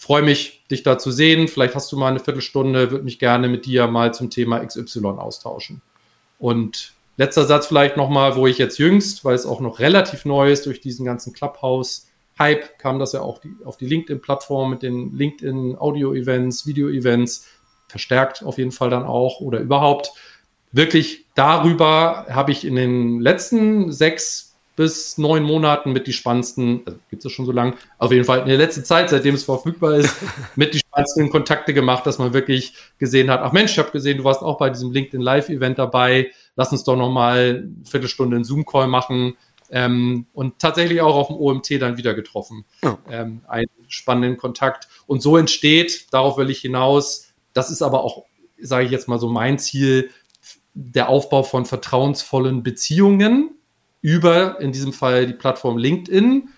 [0.00, 1.46] Freue mich, dich da zu sehen.
[1.46, 5.04] Vielleicht hast du mal eine Viertelstunde, würde mich gerne mit dir mal zum Thema XY
[5.18, 5.82] austauschen.
[6.38, 10.50] Und letzter Satz vielleicht nochmal, wo ich jetzt jüngst, weil es auch noch relativ neu
[10.50, 15.14] ist durch diesen ganzen Clubhouse-Hype, kam das ja auch die, auf die LinkedIn-Plattform mit den
[15.14, 17.46] LinkedIn-Audio-Events, Video-Events,
[17.88, 20.12] verstärkt auf jeden Fall dann auch oder überhaupt.
[20.72, 26.98] Wirklich darüber habe ich in den letzten sechs bis neun Monaten mit die spannendsten, also
[27.10, 29.96] gibt es schon so lange, auf jeden Fall in der letzten Zeit, seitdem es verfügbar
[29.96, 30.14] ist,
[30.56, 34.18] mit die spannendsten Kontakte gemacht, dass man wirklich gesehen hat, ach Mensch, ich habe gesehen,
[34.18, 38.44] du warst auch bei diesem LinkedIn Live-Event dabei, lass uns doch nochmal eine Viertelstunde einen
[38.44, 39.36] Zoom-Call machen
[39.70, 42.64] ähm, und tatsächlich auch auf dem OMT dann wieder getroffen.
[42.82, 42.98] Ja.
[43.10, 44.88] Ähm, einen spannenden Kontakt.
[45.06, 48.24] Und so entsteht, darauf will ich hinaus, das ist aber auch,
[48.60, 50.10] sage ich jetzt mal so, mein Ziel,
[50.74, 53.50] der Aufbau von vertrauensvollen Beziehungen,
[54.02, 56.48] über in diesem Fall die Plattform LinkedIn,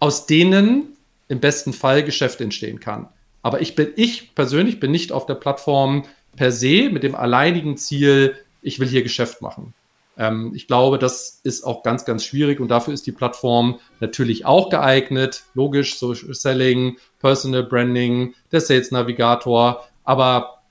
[0.00, 0.96] aus denen
[1.28, 3.08] im besten Fall Geschäft entstehen kann.
[3.42, 6.04] Aber ich bin, ich persönlich bin nicht auf der Plattform
[6.36, 9.74] per se mit dem alleinigen Ziel, ich will hier Geschäft machen.
[10.16, 14.46] Ähm, ich glaube, das ist auch ganz, ganz schwierig und dafür ist die Plattform natürlich
[14.46, 15.44] auch geeignet.
[15.54, 19.86] Logisch, Social Selling, Personal Branding, der Sales Navigator.
[20.04, 20.62] Aber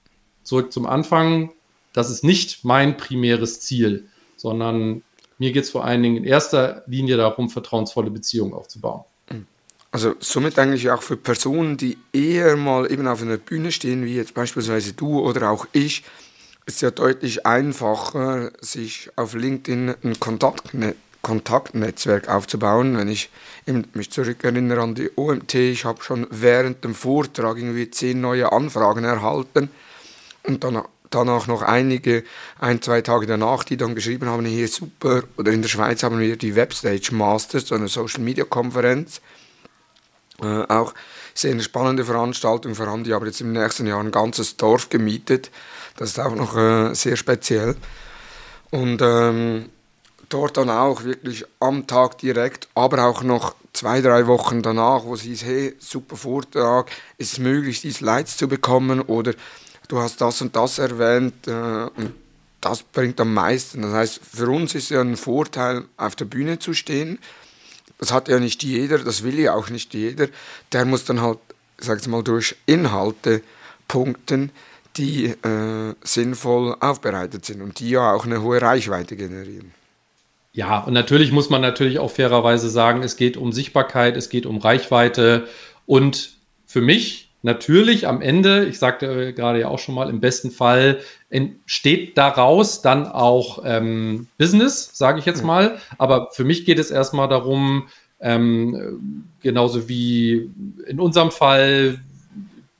[0.43, 1.51] zurück zum Anfang,
[1.93, 5.03] das ist nicht mein primäres Ziel, sondern
[5.37, 9.03] mir geht es vor allen Dingen in erster Linie darum, vertrauensvolle Beziehungen aufzubauen.
[9.91, 14.15] Also somit eigentlich auch für Personen, die eher mal eben auf einer Bühne stehen, wie
[14.15, 16.03] jetzt beispielsweise du oder auch ich,
[16.65, 22.97] ist ja deutlich einfacher, sich auf LinkedIn ein Kontaktne Kontaktnetzwerk aufzubauen.
[22.97, 23.29] Wenn ich
[23.93, 29.03] mich zurückerinnere an die OMT, ich habe schon während dem Vortrag irgendwie zehn neue Anfragen
[29.03, 29.69] erhalten
[30.41, 30.81] und dann
[31.13, 32.23] danach noch einige,
[32.59, 36.19] ein, zwei Tage danach, die dann geschrieben haben, hier super, oder in der Schweiz haben
[36.19, 39.21] wir die Webstage Masters, so eine Social Media Konferenz.
[40.41, 40.93] Äh, auch
[41.33, 44.89] sehr eine spannende Veranstaltung, vor allem die haben jetzt im nächsten Jahr ein ganzes Dorf
[44.89, 45.51] gemietet.
[45.97, 47.75] Das ist auch noch äh, sehr speziell.
[48.71, 49.69] Und ähm,
[50.29, 55.13] dort dann auch wirklich am Tag direkt, aber auch noch zwei, drei Wochen danach, wo
[55.15, 59.33] es hieß, hey, super Vortrag, ist es möglich, die Slides zu bekommen oder
[59.87, 61.51] du hast das und das erwähnt äh,
[61.95, 62.13] und
[62.61, 63.81] das bringt am meisten.
[63.81, 67.19] Das heißt, für uns ist ja ein Vorteil, auf der Bühne zu stehen.
[67.99, 70.27] Das hat ja nicht jeder, das will ja auch nicht jeder.
[70.71, 71.39] Der muss dann halt,
[71.77, 73.41] sag ich mal, durch Inhalte
[73.87, 74.51] punkten,
[74.95, 79.73] die äh, sinnvoll aufbereitet sind und die ja auch eine hohe Reichweite generieren.
[80.53, 84.45] Ja, und natürlich muss man natürlich auch fairerweise sagen, es geht um Sichtbarkeit, es geht
[84.45, 85.47] um Reichweite
[85.87, 86.33] und
[86.67, 90.49] für mich natürlich am Ende, ich sagte äh, gerade ja auch schon mal, im besten
[90.49, 95.77] Fall entsteht daraus dann auch ähm, Business, sage ich jetzt mal.
[95.97, 97.87] Aber für mich geht es erstmal darum,
[98.19, 100.49] ähm, genauso wie
[100.87, 101.99] in unserem Fall,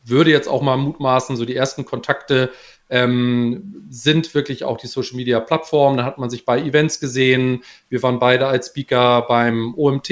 [0.06, 2.49] würde jetzt auch mal mutmaßen, so die ersten Kontakte
[2.89, 5.97] ähm, sind wirklich auch die Social Media Plattformen.
[5.97, 7.63] Da hat man sich bei Events gesehen.
[7.89, 10.12] Wir waren beide als Speaker beim OMT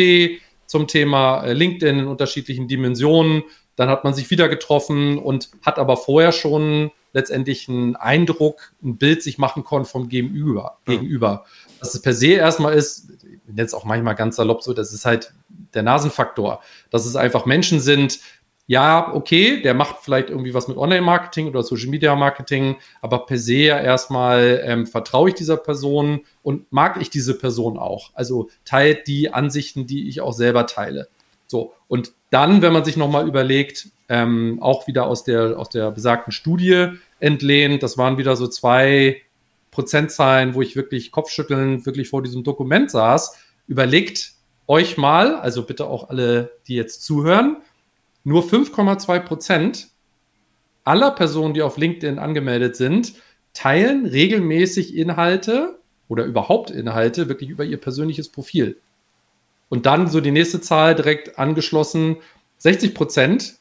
[0.66, 3.44] zum Thema äh, LinkedIn in unterschiedlichen Dimensionen.
[3.76, 8.98] Dann hat man sich wieder getroffen und hat aber vorher schon letztendlich einen Eindruck, ein
[8.98, 10.78] Bild sich machen können vom Gegenüber.
[10.88, 10.94] Ja.
[10.94, 11.46] gegenüber.
[11.80, 13.10] Dass es per se erstmal ist,
[13.56, 15.34] jetzt auch manchmal ganz salopp so, das ist halt
[15.74, 16.62] der Nasenfaktor.
[16.90, 18.20] Dass es einfach Menschen sind,
[18.68, 23.80] ja, okay, der macht vielleicht irgendwie was mit Online-Marketing oder Social-Media-Marketing, aber per se ja
[23.80, 28.12] erstmal ähm, vertraue ich dieser Person und mag ich diese Person auch.
[28.14, 31.10] Also teilt die Ansichten, die ich auch selber teile.
[31.52, 35.92] So, und dann, wenn man sich nochmal überlegt, ähm, auch wieder aus der, aus der
[35.92, 36.88] besagten Studie
[37.20, 39.22] entlehnt, das waren wieder so zwei
[39.70, 43.38] Prozentzahlen, wo ich wirklich kopfschütteln wirklich vor diesem Dokument saß.
[43.68, 44.32] Überlegt
[44.66, 47.58] euch mal, also bitte auch alle, die jetzt zuhören,
[48.24, 49.90] nur 5,2 Prozent
[50.86, 53.14] aller Personen, die auf LinkedIn angemeldet sind,
[53.54, 58.78] teilen regelmäßig Inhalte oder überhaupt Inhalte wirklich über ihr persönliches Profil.
[59.72, 62.18] Und dann so die nächste Zahl direkt angeschlossen,
[62.58, 63.54] 60 Prozent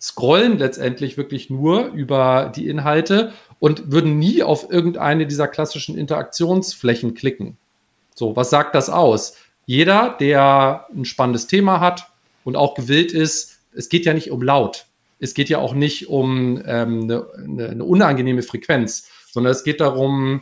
[0.00, 7.12] scrollen letztendlich wirklich nur über die Inhalte und würden nie auf irgendeine dieser klassischen Interaktionsflächen
[7.12, 7.58] klicken.
[8.14, 9.36] So, was sagt das aus?
[9.66, 12.10] Jeder, der ein spannendes Thema hat
[12.42, 14.86] und auch gewillt ist, es geht ja nicht um laut.
[15.18, 20.40] Es geht ja auch nicht um ähm, eine, eine unangenehme Frequenz, sondern es geht darum,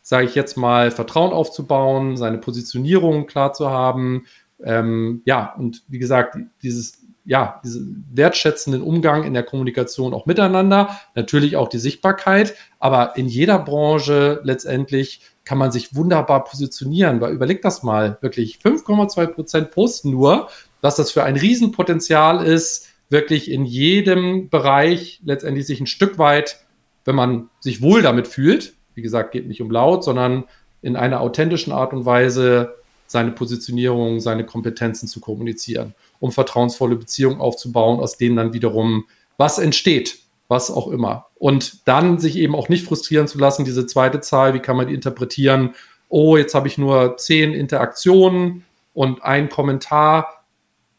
[0.00, 4.26] sage ich jetzt mal, Vertrauen aufzubauen, seine Positionierung klar zu haben.
[4.64, 10.98] Ähm, ja, und wie gesagt, dieses ja, diesen wertschätzenden Umgang in der Kommunikation auch miteinander,
[11.14, 17.32] natürlich auch die Sichtbarkeit, aber in jeder Branche letztendlich kann man sich wunderbar positionieren, weil
[17.32, 20.48] überleg das mal, wirklich 5,2 Prozent posten nur,
[20.80, 26.64] was das für ein Riesenpotenzial ist, wirklich in jedem Bereich letztendlich sich ein Stück weit,
[27.04, 30.44] wenn man sich wohl damit fühlt, wie gesagt, geht nicht um laut, sondern
[30.82, 32.74] in einer authentischen Art und Weise
[33.10, 39.58] seine Positionierung, seine Kompetenzen zu kommunizieren, um vertrauensvolle Beziehungen aufzubauen, aus denen dann wiederum was
[39.58, 41.26] entsteht, was auch immer.
[41.34, 44.86] Und dann sich eben auch nicht frustrieren zu lassen, diese zweite Zahl, wie kann man
[44.86, 45.74] die interpretieren?
[46.08, 50.44] Oh, jetzt habe ich nur zehn Interaktionen und ein Kommentar,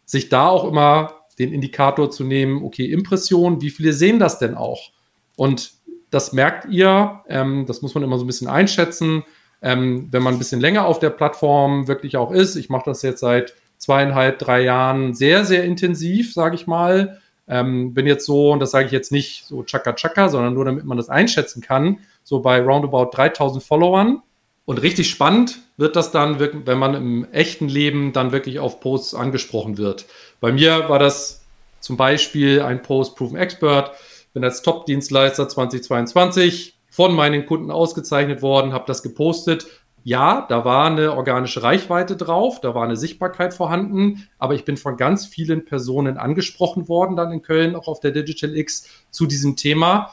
[0.03, 4.55] sich da auch immer den Indikator zu nehmen, okay, Impression, wie viele sehen das denn
[4.55, 4.91] auch?
[5.37, 5.75] Und
[6.09, 9.23] das merkt ihr, ähm, das muss man immer so ein bisschen einschätzen.
[9.61, 13.01] Ähm, wenn man ein bisschen länger auf der Plattform wirklich auch ist, ich mache das
[13.01, 17.19] jetzt seit zweieinhalb, drei Jahren sehr, sehr intensiv, sage ich mal.
[17.47, 20.65] Ähm, bin jetzt so, und das sage ich jetzt nicht so chaka chaka, sondern nur
[20.65, 24.21] damit man das einschätzen kann, so bei roundabout 3000 Followern.
[24.65, 29.15] Und richtig spannend wird das dann, wenn man im echten Leben dann wirklich auf Posts
[29.15, 30.05] angesprochen wird.
[30.39, 31.43] Bei mir war das
[31.79, 33.91] zum Beispiel ein Post Proven Expert,
[34.33, 39.65] bin als Top-Dienstleister 2022 von meinen Kunden ausgezeichnet worden, habe das gepostet.
[40.03, 44.77] Ja, da war eine organische Reichweite drauf, da war eine Sichtbarkeit vorhanden, aber ich bin
[44.77, 49.25] von ganz vielen Personen angesprochen worden, dann in Köln, auch auf der Digital X, zu
[49.25, 50.11] diesem Thema,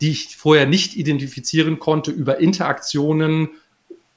[0.00, 3.48] die ich vorher nicht identifizieren konnte über Interaktionen,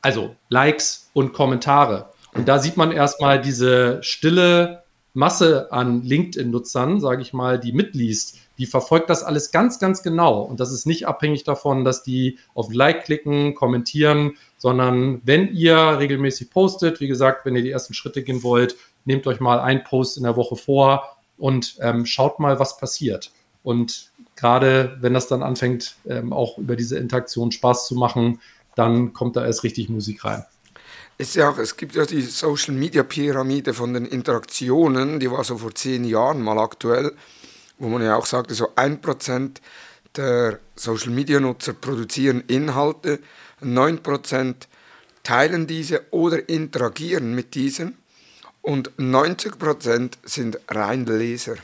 [0.04, 2.12] also Likes und Kommentare.
[2.36, 4.84] Und da sieht man erstmal diese stille
[5.16, 10.42] Masse an LinkedIn-Nutzern, sage ich mal, die mitliest die verfolgt das alles ganz, ganz genau.
[10.42, 15.76] Und das ist nicht abhängig davon, dass die auf Like klicken, kommentieren, sondern wenn ihr
[15.76, 19.84] regelmäßig postet, wie gesagt, wenn ihr die ersten Schritte gehen wollt, nehmt euch mal einen
[19.84, 23.34] Post in der Woche vor und ähm, schaut mal, was passiert.
[23.64, 28.40] Und gerade wenn das dann anfängt, ähm, auch über diese Interaktion Spaß zu machen,
[28.76, 30.46] dann kommt da erst richtig Musik rein.
[31.18, 35.58] Es, ja, es gibt ja die Social Media Pyramide von den Interaktionen, die war so
[35.58, 37.12] vor zehn Jahren mal aktuell
[37.78, 39.62] wo man ja auch sagte, so ein Prozent
[40.16, 43.20] der Social-Media-Nutzer produzieren Inhalte,
[43.62, 44.56] 9%
[45.24, 47.98] teilen diese oder interagieren mit diesen
[48.62, 51.56] und 90% sind rein Leser.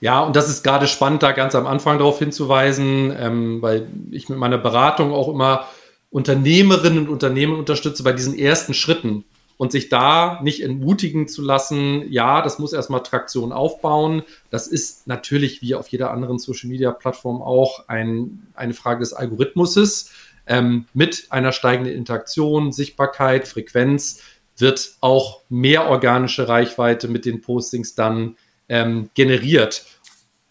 [0.00, 4.28] Ja, und das ist gerade spannend, da ganz am Anfang darauf hinzuweisen, ähm, weil ich
[4.28, 5.68] mit meiner Beratung auch immer
[6.10, 9.24] Unternehmerinnen und Unternehmen unterstütze bei diesen ersten Schritten
[9.62, 14.24] und sich da nicht entmutigen zu lassen, ja, das muss erstmal Traktion aufbauen.
[14.50, 19.12] Das ist natürlich wie auf jeder anderen Social Media Plattform auch ein, eine Frage des
[19.12, 20.10] Algorithmuses.
[20.48, 24.20] Ähm, mit einer steigenden Interaktion, Sichtbarkeit, Frequenz
[24.56, 28.34] wird auch mehr organische Reichweite mit den Postings dann
[28.68, 29.86] ähm, generiert.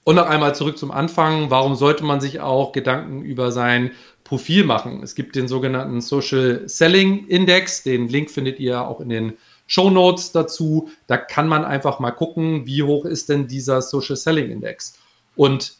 [0.05, 1.49] Und noch einmal zurück zum Anfang.
[1.49, 3.91] Warum sollte man sich auch Gedanken über sein
[4.31, 5.03] Profil machen.
[5.03, 9.33] Es gibt den sogenannten Social Selling Index, den Link findet ihr auch in den
[9.67, 10.89] Show Notes dazu.
[11.05, 14.97] Da kann man einfach mal gucken, wie hoch ist denn dieser Social Selling Index.
[15.35, 15.73] Und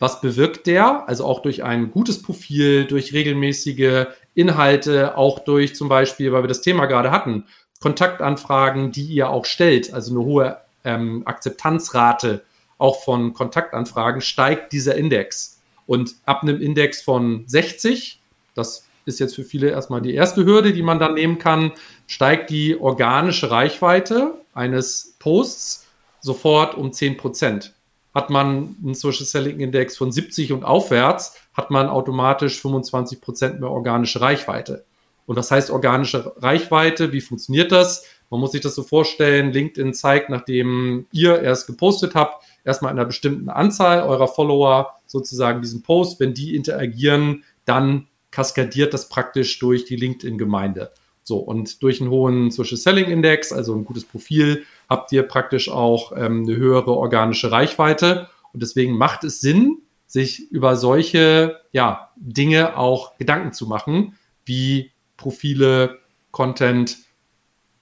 [0.00, 1.08] was bewirkt der?
[1.08, 6.48] Also auch durch ein gutes Profil, durch regelmäßige Inhalte, auch durch zum Beispiel, weil wir
[6.48, 7.46] das Thema gerade hatten,
[7.80, 12.42] Kontaktanfragen, die ihr auch stellt, also eine hohe ähm, Akzeptanzrate
[12.76, 15.53] auch von Kontaktanfragen, steigt dieser Index.
[15.86, 18.20] Und ab einem Index von 60,
[18.54, 21.72] das ist jetzt für viele erstmal die erste Hürde, die man dann nehmen kann,
[22.06, 25.86] steigt die organische Reichweite eines Posts
[26.20, 27.74] sofort um 10 Prozent.
[28.14, 33.60] Hat man einen Social Selling Index von 70 und aufwärts, hat man automatisch 25 Prozent
[33.60, 34.84] mehr organische Reichweite.
[35.26, 38.06] Und das heißt organische Reichweite, wie funktioniert das?
[38.30, 43.04] Man muss sich das so vorstellen, LinkedIn zeigt, nachdem ihr erst gepostet habt, erstmal einer
[43.04, 46.20] bestimmten Anzahl eurer Follower sozusagen diesen Post.
[46.20, 50.92] Wenn die interagieren, dann kaskadiert das praktisch durch die LinkedIn-Gemeinde.
[51.22, 55.70] So, und durch einen hohen Social Selling Index, also ein gutes Profil, habt ihr praktisch
[55.70, 58.28] auch ähm, eine höhere organische Reichweite.
[58.52, 64.92] Und deswegen macht es Sinn, sich über solche ja, Dinge auch Gedanken zu machen, wie
[65.16, 65.98] Profile,
[66.30, 66.98] Content,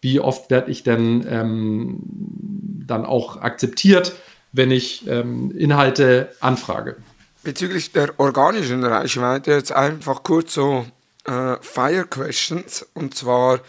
[0.00, 2.00] wie oft werde ich denn ähm,
[2.86, 4.12] dann auch akzeptiert,
[4.52, 6.96] wenn ich ähm, Inhalte anfrage.
[7.42, 10.86] Bezüglich der organischen Reichweite jetzt einfach kurz so
[11.24, 13.60] äh, Fire Questions und zwar,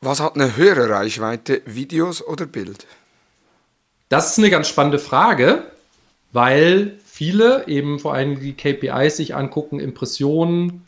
[0.00, 2.86] was hat eine höhere Reichweite, Videos oder Bild?
[4.08, 5.64] Das ist eine ganz spannende Frage,
[6.32, 10.86] weil viele eben vor allem die KPIs sich angucken, Impressionen,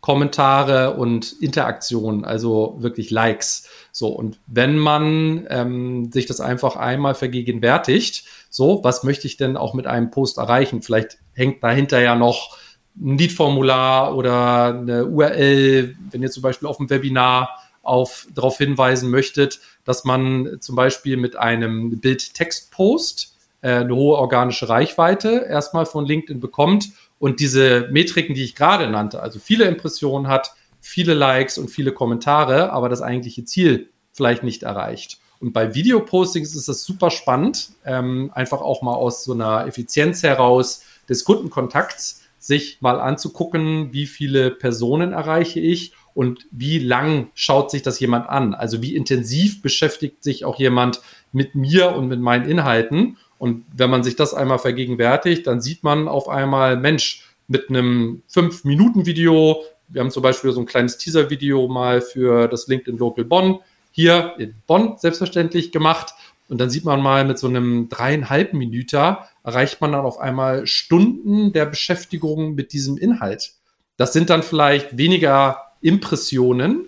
[0.00, 3.68] Kommentare und Interaktionen, also wirklich Likes.
[3.90, 8.24] So, und wenn man ähm, sich das einfach einmal vergegenwärtigt,
[8.56, 10.82] so, was möchte ich denn auch mit einem Post erreichen?
[10.82, 12.56] Vielleicht hängt dahinter ja noch
[12.98, 17.50] ein Lead-Formular oder eine URL, wenn ihr zum Beispiel auf dem Webinar
[17.82, 24.68] auf, darauf hinweisen möchtet, dass man zum Beispiel mit einem Bild-Text-Post äh, eine hohe organische
[24.68, 30.28] Reichweite erstmal von LinkedIn bekommt und diese Metriken, die ich gerade nannte, also viele Impressionen
[30.28, 35.18] hat, viele Likes und viele Kommentare, aber das eigentliche Ziel vielleicht nicht erreicht.
[35.40, 40.22] Und bei Videopostings ist das super spannend, ähm, einfach auch mal aus so einer Effizienz
[40.22, 47.70] heraus des Kundenkontakts sich mal anzugucken, wie viele Personen erreiche ich und wie lang schaut
[47.70, 48.54] sich das jemand an?
[48.54, 51.00] Also wie intensiv beschäftigt sich auch jemand
[51.32, 53.18] mit mir und mit meinen Inhalten?
[53.38, 58.22] Und wenn man sich das einmal vergegenwärtigt, dann sieht man auf einmal, Mensch, mit einem
[58.32, 63.60] 5-Minuten-Video, wir haben zum Beispiel so ein kleines Teaser-Video mal für das LinkedIn Local Bonn
[63.96, 66.12] hier in Bonn selbstverständlich gemacht.
[66.48, 70.66] Und dann sieht man mal mit so einem dreieinhalb Minüter erreicht man dann auf einmal
[70.66, 73.54] Stunden der Beschäftigung mit diesem Inhalt.
[73.96, 76.84] Das sind dann vielleicht weniger Impressionen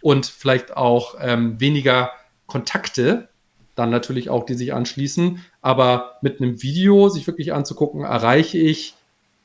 [0.00, 2.12] und vielleicht auch ähm, weniger
[2.46, 3.28] Kontakte,
[3.74, 5.44] dann natürlich auch, die sich anschließen.
[5.60, 8.94] Aber mit einem Video sich wirklich anzugucken, erreiche ich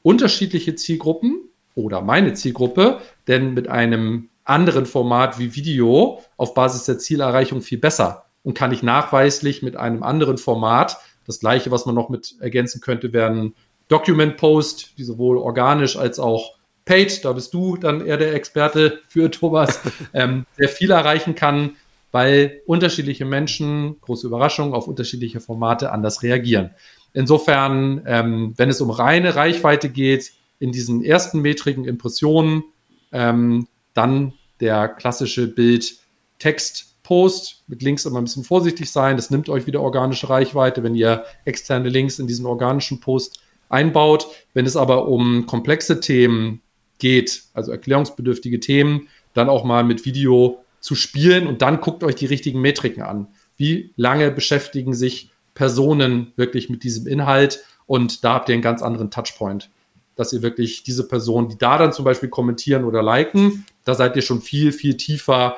[0.04, 1.40] unterschiedliche Zielgruppen
[1.74, 7.78] oder meine Zielgruppe, denn mit einem anderen Format wie Video auf Basis der Zielerreichung viel
[7.78, 12.36] besser und kann ich nachweislich mit einem anderen Format, das gleiche, was man noch mit
[12.40, 13.56] ergänzen könnte, werden
[13.88, 19.00] Document Post, die sowohl organisch als auch Paid, da bist du dann eher der Experte
[19.08, 19.80] für Thomas,
[20.14, 21.78] ähm, sehr viel erreichen kann,
[22.12, 26.72] weil unterschiedliche Menschen, große Überraschung, auf unterschiedliche Formate anders reagieren.
[27.14, 32.64] Insofern, ähm, wenn es um reine Reichweite geht, in diesen ersten metrigen Impressionen,
[33.12, 39.18] ähm, dann der klassische Bild-Text-Post mit Links immer ein bisschen vorsichtig sein.
[39.18, 43.40] Das nimmt euch wieder organische Reichweite, wenn ihr externe Links in diesen organischen Post
[43.70, 44.28] einbaut.
[44.54, 46.62] Wenn es aber um komplexe Themen
[47.00, 52.16] geht, also erklärungsbedürftige Themen, dann auch mal mit Video zu spielen und dann guckt euch
[52.16, 53.28] die richtigen Metriken an.
[53.58, 57.64] Wie lange beschäftigen sich Personen wirklich mit diesem Inhalt?
[57.86, 59.70] Und da habt ihr einen ganz anderen Touchpoint,
[60.16, 64.16] dass ihr wirklich diese Personen, die da dann zum Beispiel kommentieren oder liken, da seid
[64.16, 65.58] ihr schon viel, viel tiefer,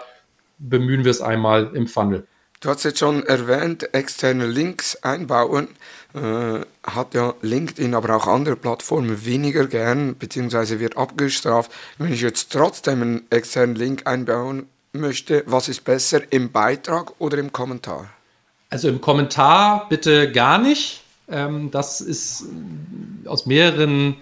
[0.57, 2.27] bemühen wir es einmal im Funnel.
[2.61, 5.67] Du hast jetzt schon erwähnt, externe Links einbauen
[6.15, 11.71] äh, hat ja LinkedIn, aber auch andere Plattformen weniger gern, beziehungsweise wird abgestraft.
[11.97, 17.37] Wenn ich jetzt trotzdem einen externen Link einbauen möchte, was ist besser, im Beitrag oder
[17.37, 18.09] im Kommentar?
[18.69, 21.03] Also im Kommentar bitte gar nicht.
[21.29, 22.45] Ähm, das ist
[23.25, 24.15] aus mehreren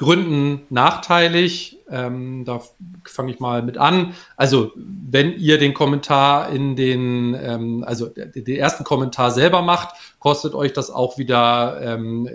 [0.00, 1.76] Gründen nachteilig.
[1.90, 2.62] Ähm, da
[3.04, 4.14] fange ich mal mit an.
[4.34, 10.54] Also, wenn ihr den Kommentar in den, ähm, also den ersten Kommentar selber macht, kostet
[10.54, 12.26] euch das auch wieder ähm,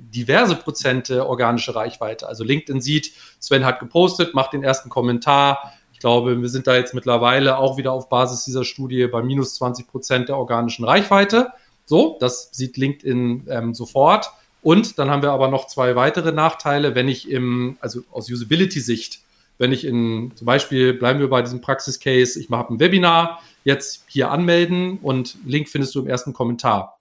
[0.00, 2.28] diverse Prozente organische Reichweite.
[2.28, 5.72] Also LinkedIn sieht, Sven hat gepostet, macht den ersten Kommentar.
[5.94, 9.54] Ich glaube, wir sind da jetzt mittlerweile auch wieder auf Basis dieser Studie bei minus
[9.54, 11.52] 20 Prozent der organischen Reichweite.
[11.86, 14.30] So, das sieht LinkedIn ähm, sofort.
[14.64, 19.20] Und dann haben wir aber noch zwei weitere Nachteile, wenn ich im, also aus Usability-Sicht,
[19.58, 24.04] wenn ich in, zum Beispiel bleiben wir bei diesem Praxis-Case, ich mache ein Webinar, jetzt
[24.08, 26.98] hier anmelden und Link findest du im ersten Kommentar.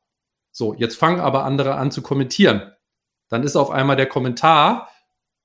[0.51, 2.73] So, jetzt fangen aber andere an zu kommentieren.
[3.29, 4.89] Dann ist auf einmal der Kommentar,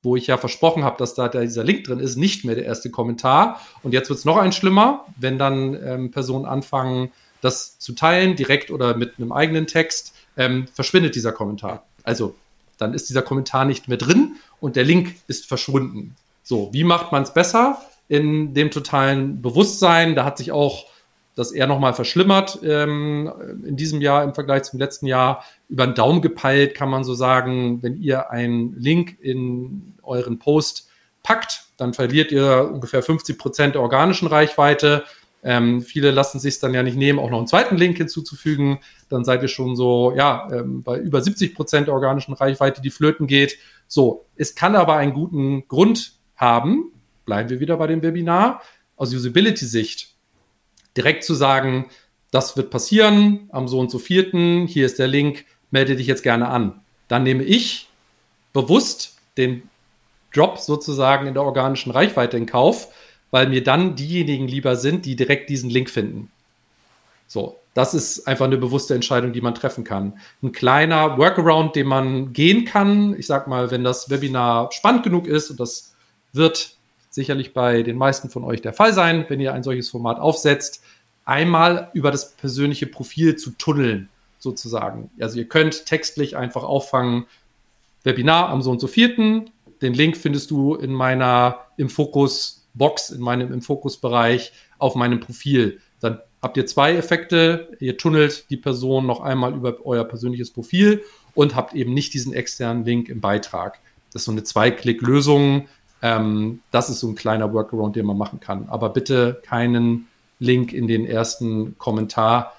[0.03, 2.91] wo ich ja versprochen habe, dass da dieser Link drin ist, nicht mehr der erste
[2.91, 3.61] Kommentar.
[3.85, 7.12] Und jetzt wird es noch ein schlimmer, wenn dann ähm, Personen anfangen,
[7.43, 11.88] das zu teilen, direkt oder mit einem eigenen Text, ähm, verschwindet dieser Kommentar.
[12.09, 12.35] Also
[12.79, 16.17] dann ist dieser Kommentar nicht mehr drin und der Link ist verschwunden.
[16.43, 17.83] So, wie macht man es besser?
[18.09, 20.87] In dem totalen Bewusstsein, da hat sich auch
[21.35, 23.31] das eher nochmal verschlimmert ähm,
[23.63, 25.45] in diesem Jahr im Vergleich zum letzten Jahr.
[25.69, 30.89] Über den Daumen gepeilt kann man so sagen, wenn ihr einen Link in euren Post
[31.23, 35.05] packt, dann verliert ihr ungefähr 50 Prozent der organischen Reichweite
[35.43, 38.78] ähm, viele lassen sich dann ja nicht nehmen, auch noch einen zweiten Link hinzuzufügen.
[39.09, 42.91] Dann seid ihr schon so, ja, ähm, bei über 70 Prozent der organischen Reichweite, die
[42.91, 43.59] flöten geht.
[43.86, 46.93] So, es kann aber einen guten Grund haben,
[47.24, 48.62] bleiben wir wieder bei dem Webinar,
[48.97, 50.14] aus Usability-Sicht,
[50.97, 51.86] direkt zu sagen,
[52.30, 56.22] das wird passieren am so und so vierten, hier ist der Link, melde dich jetzt
[56.22, 56.80] gerne an.
[57.07, 57.89] Dann nehme ich
[58.53, 59.62] bewusst den
[60.34, 62.89] Drop sozusagen in der organischen Reichweite in Kauf,
[63.31, 66.31] weil mir dann diejenigen lieber sind, die direkt diesen Link finden.
[67.26, 70.18] So, das ist einfach eine bewusste Entscheidung, die man treffen kann.
[70.43, 73.14] Ein kleiner Workaround, den man gehen kann.
[73.18, 75.95] Ich sag mal, wenn das Webinar spannend genug ist und das
[76.33, 76.76] wird
[77.11, 80.83] sicherlich bei den meisten von euch der Fall sein, wenn ihr ein solches Format aufsetzt,
[81.24, 84.09] einmal über das persönliche Profil zu tunneln,
[84.39, 85.11] sozusagen.
[85.20, 87.26] Also ihr könnt textlich einfach auffangen,
[88.05, 89.51] Webinar am so und so vierten.
[89.83, 94.95] Den Link findest du in meiner im Fokus Box, in meinem im Fokus Bereich auf
[94.95, 95.81] meinem Profil.
[96.01, 97.76] Dann habt ihr zwei Effekte.
[97.81, 101.03] Ihr tunnelt die Person noch einmal über euer persönliches Profil
[101.35, 103.81] und habt eben nicht diesen externen Link im Beitrag.
[104.12, 105.68] Das ist so eine Zwei-Klick-Lösung.
[106.01, 108.68] Ähm, das ist so ein kleiner Workaround, den man machen kann.
[108.68, 110.09] Aber bitte keinen
[110.39, 112.55] Link in den ersten Kommentar.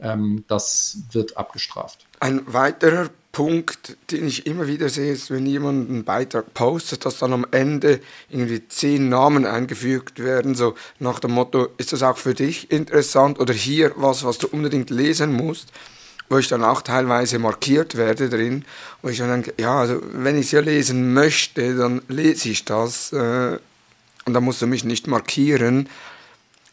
[0.00, 2.06] Ähm, das wird abgestraft.
[2.18, 3.10] Ein weiterer
[3.40, 7.46] Punkt, den ich immer wieder sehe, ist, wenn jemand einen Beitrag postet, dass dann am
[7.52, 12.70] Ende irgendwie zehn Namen eingefügt werden, so nach dem Motto, ist das auch für dich
[12.70, 15.72] interessant oder hier was, was du unbedingt lesen musst,
[16.28, 18.66] wo ich dann auch teilweise markiert werde drin,
[19.00, 22.66] wo ich dann denke, ja, also wenn ich es ja lesen möchte, dann lese ich
[22.66, 23.58] das äh,
[24.26, 25.88] und dann musst du mich nicht markieren.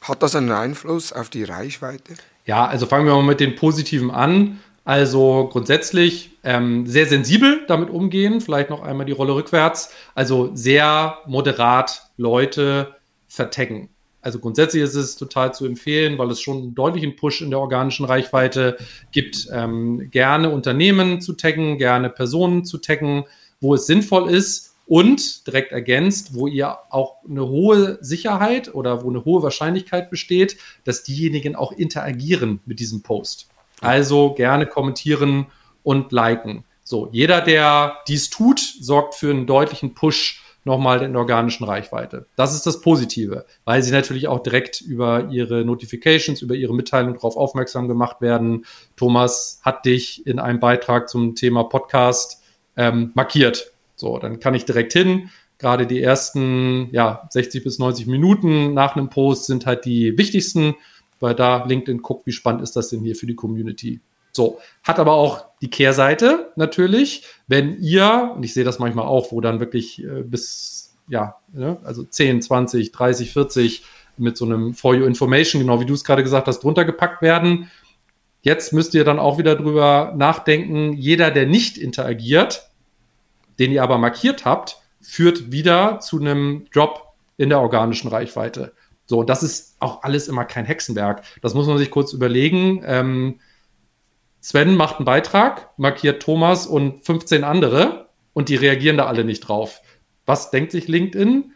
[0.02, 2.16] Hat das einen Einfluss auf die Reichweite?
[2.46, 4.60] Ja, also fangen wir mal mit den Positiven an.
[4.88, 9.92] Also grundsätzlich ähm, sehr sensibel damit umgehen, vielleicht noch einmal die Rolle rückwärts.
[10.16, 12.96] Also sehr moderat Leute
[13.28, 13.90] vertaggen.
[14.22, 17.60] Also grundsätzlich ist es total zu empfehlen, weil es schon einen deutlichen Push in der
[17.60, 18.78] organischen Reichweite
[19.12, 23.26] gibt, ähm, gerne Unternehmen zu taggen, gerne Personen zu taggen,
[23.60, 29.10] wo es sinnvoll ist und direkt ergänzt, wo ihr auch eine hohe Sicherheit oder wo
[29.10, 33.50] eine hohe Wahrscheinlichkeit besteht, dass diejenigen auch interagieren mit diesem Post.
[33.82, 35.48] Also gerne kommentieren
[35.84, 36.66] und liken.
[36.84, 42.28] So, jeder, der dies tut, sorgt für einen deutlichen Push nochmal in der organischen Reichweite.
[42.36, 47.16] Das ist das Positive, weil sie natürlich auch direkt über ihre Notifications, über ihre Mitteilungen
[47.16, 48.66] darauf aufmerksam gemacht werden.
[48.96, 52.44] Thomas hat dich in einem Beitrag zum Thema Podcast
[52.76, 53.72] ähm, markiert.
[53.96, 55.30] So, dann kann ich direkt hin.
[55.58, 60.76] Gerade die ersten ja, 60 bis 90 Minuten nach einem Post sind halt die wichtigsten
[61.20, 64.02] weil da LinkedIn guckt, wie spannend ist das denn hier für die Community.
[64.32, 69.32] So, hat aber auch die Kehrseite natürlich, wenn ihr, und ich sehe das manchmal auch,
[69.32, 73.84] wo dann wirklich äh, bis, ja, ne, also 10, 20, 30, 40
[74.18, 77.22] mit so einem For You Information, genau wie du es gerade gesagt hast, drunter gepackt
[77.22, 77.72] werden.
[78.42, 82.70] Jetzt müsst ihr dann auch wieder drüber nachdenken, jeder, der nicht interagiert,
[83.60, 88.74] den ihr aber markiert habt, führt wieder zu einem Drop in der organischen Reichweite.
[89.08, 91.24] So, das ist auch alles immer kein Hexenwerk.
[91.42, 92.84] Das muss man sich kurz überlegen.
[92.86, 93.40] Ähm,
[94.42, 99.42] Sven macht einen Beitrag, markiert Thomas und 15 andere und die reagieren da alle nicht
[99.42, 99.82] drauf.
[100.26, 101.54] Was denkt sich LinkedIn?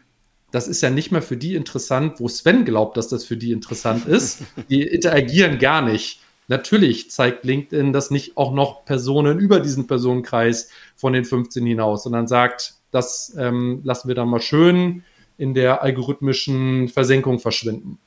[0.50, 3.52] Das ist ja nicht mehr für die interessant, wo Sven glaubt, dass das für die
[3.52, 4.42] interessant ist.
[4.70, 6.20] Die interagieren gar nicht.
[6.48, 12.02] Natürlich zeigt LinkedIn das nicht auch noch Personen über diesen Personenkreis von den 15 hinaus,
[12.02, 15.04] sondern sagt, das ähm, lassen wir da mal schön
[15.36, 17.98] in der algorithmischen Versenkung verschwinden.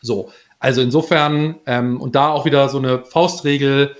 [0.00, 3.96] So, also insofern, ähm, und da auch wieder so eine Faustregel,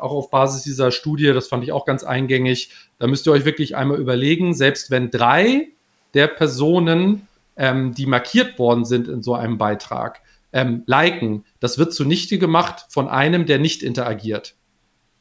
[0.00, 3.44] auch auf Basis dieser Studie, das fand ich auch ganz eingängig, da müsst ihr euch
[3.44, 5.68] wirklich einmal überlegen, selbst wenn drei
[6.14, 10.20] der Personen, ähm, die markiert worden sind in so einem Beitrag,
[10.52, 14.54] ähm, liken, das wird zunichte gemacht von einem, der nicht interagiert.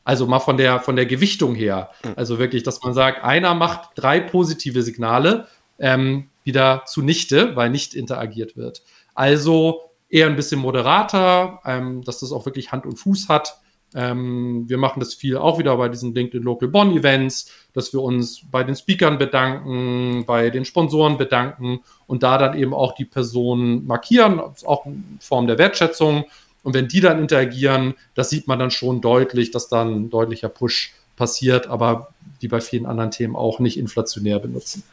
[0.04, 1.90] Also mal von der, von der Gewichtung her.
[2.04, 2.14] Hm.
[2.16, 5.48] Also wirklich, dass man sagt, einer macht drei positive Signale,
[5.80, 8.84] ähm, wieder zunichte, weil nicht interagiert wird.
[9.14, 13.60] Also eher ein bisschen moderater, ähm, dass das auch wirklich Hand und Fuß hat.
[13.96, 18.02] Ähm, wir machen das viel auch wieder bei diesen LinkedIn Local Bonn Events, dass wir
[18.02, 23.06] uns bei den Speakern bedanken, bei den Sponsoren bedanken und da dann eben auch die
[23.06, 26.26] Personen markieren, auch in Form der Wertschätzung.
[26.64, 30.50] Und wenn die dann interagieren, das sieht man dann schon deutlich, dass dann ein deutlicher
[30.50, 34.84] Push passiert, aber wie bei vielen anderen Themen auch nicht inflationär benutzen.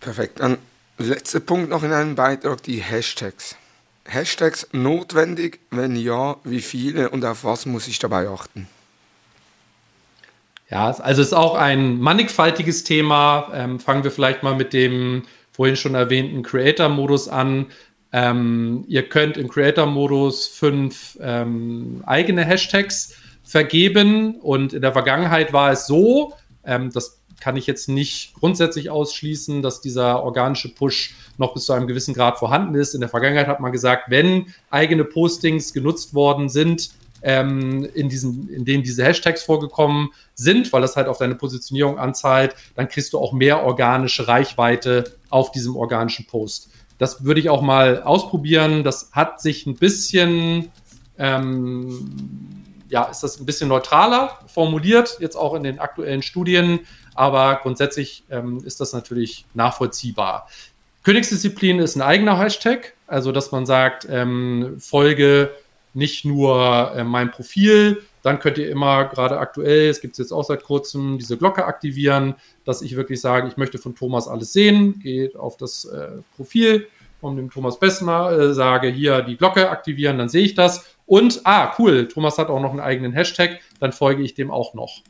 [0.00, 0.40] Perfekt.
[0.40, 0.58] Dann
[1.08, 3.56] letzter Punkt noch in einem Beitrag, die Hashtags.
[4.06, 5.60] Hashtags notwendig?
[5.70, 8.68] Wenn ja, wie viele und auf was muss ich dabei achten?
[10.70, 13.50] Ja, also ist auch ein mannigfaltiges Thema.
[13.52, 17.66] Ähm, fangen wir vielleicht mal mit dem vorhin schon erwähnten Creator-Modus an.
[18.12, 25.72] Ähm, ihr könnt im Creator-Modus fünf ähm, eigene Hashtags vergeben und in der Vergangenheit war
[25.72, 26.34] es so,
[26.64, 31.72] ähm, das kann ich jetzt nicht grundsätzlich ausschließen, dass dieser organische Push noch bis zu
[31.72, 32.94] einem gewissen Grad vorhanden ist.
[32.94, 36.90] In der Vergangenheit hat man gesagt, wenn eigene Postings genutzt worden sind,
[37.22, 41.98] ähm, in, diesen, in denen diese Hashtags vorgekommen sind, weil das halt auf deine Positionierung
[41.98, 46.70] anzahlt, dann kriegst du auch mehr organische Reichweite auf diesem organischen Post.
[46.98, 48.84] Das würde ich auch mal ausprobieren.
[48.84, 50.70] Das hat sich ein bisschen,
[51.18, 52.59] ähm,
[52.90, 56.80] ja, ist das ein bisschen neutraler formuliert, jetzt auch in den aktuellen Studien
[57.14, 60.48] aber grundsätzlich ähm, ist das natürlich nachvollziehbar.
[61.02, 65.50] Königsdisziplin ist ein eigener Hashtag, also dass man sagt, ähm, folge
[65.92, 70.32] nicht nur äh, mein Profil, dann könnt ihr immer gerade aktuell, es gibt es jetzt
[70.32, 74.52] auch seit kurzem, diese Glocke aktivieren, dass ich wirklich sage, ich möchte von Thomas alles
[74.52, 76.86] sehen, geht auf das äh, Profil
[77.20, 80.96] von dem Thomas Bessmer, äh, sage hier die Glocke aktivieren, dann sehe ich das.
[81.10, 84.74] Und, ah, cool, Thomas hat auch noch einen eigenen Hashtag, dann folge ich dem auch
[84.74, 85.02] noch.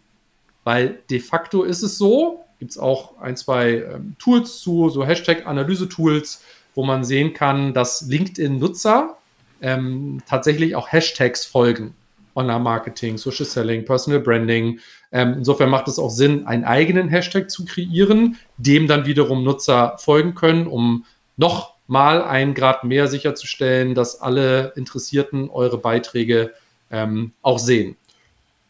[0.64, 5.04] Weil de facto ist es so, gibt es auch ein, zwei ähm, Tools zu, so
[5.04, 6.42] Hashtag-Analyse-Tools,
[6.74, 9.18] wo man sehen kann, dass LinkedIn-Nutzer
[9.60, 11.94] ähm, tatsächlich auch Hashtags folgen.
[12.34, 14.80] Online-Marketing, Social Selling, Personal Branding.
[15.12, 19.98] Ähm, insofern macht es auch Sinn, einen eigenen Hashtag zu kreieren, dem dann wiederum Nutzer
[19.98, 21.04] folgen können, um
[21.36, 26.54] noch mal einen Grad mehr sicherzustellen, dass alle Interessierten eure Beiträge
[26.90, 27.96] ähm, auch sehen.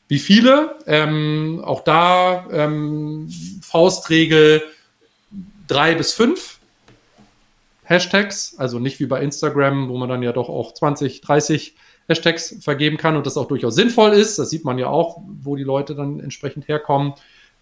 [0.09, 0.77] Wie viele?
[0.87, 3.29] Ähm, auch da ähm,
[3.63, 4.63] Faustregel
[5.69, 6.59] drei bis fünf
[7.85, 11.77] Hashtags, also nicht wie bei Instagram, wo man dann ja doch auch 20, 30
[12.09, 14.39] Hashtags vergeben kann und das auch durchaus sinnvoll ist.
[14.39, 17.13] Das sieht man ja auch, wo die Leute dann entsprechend herkommen.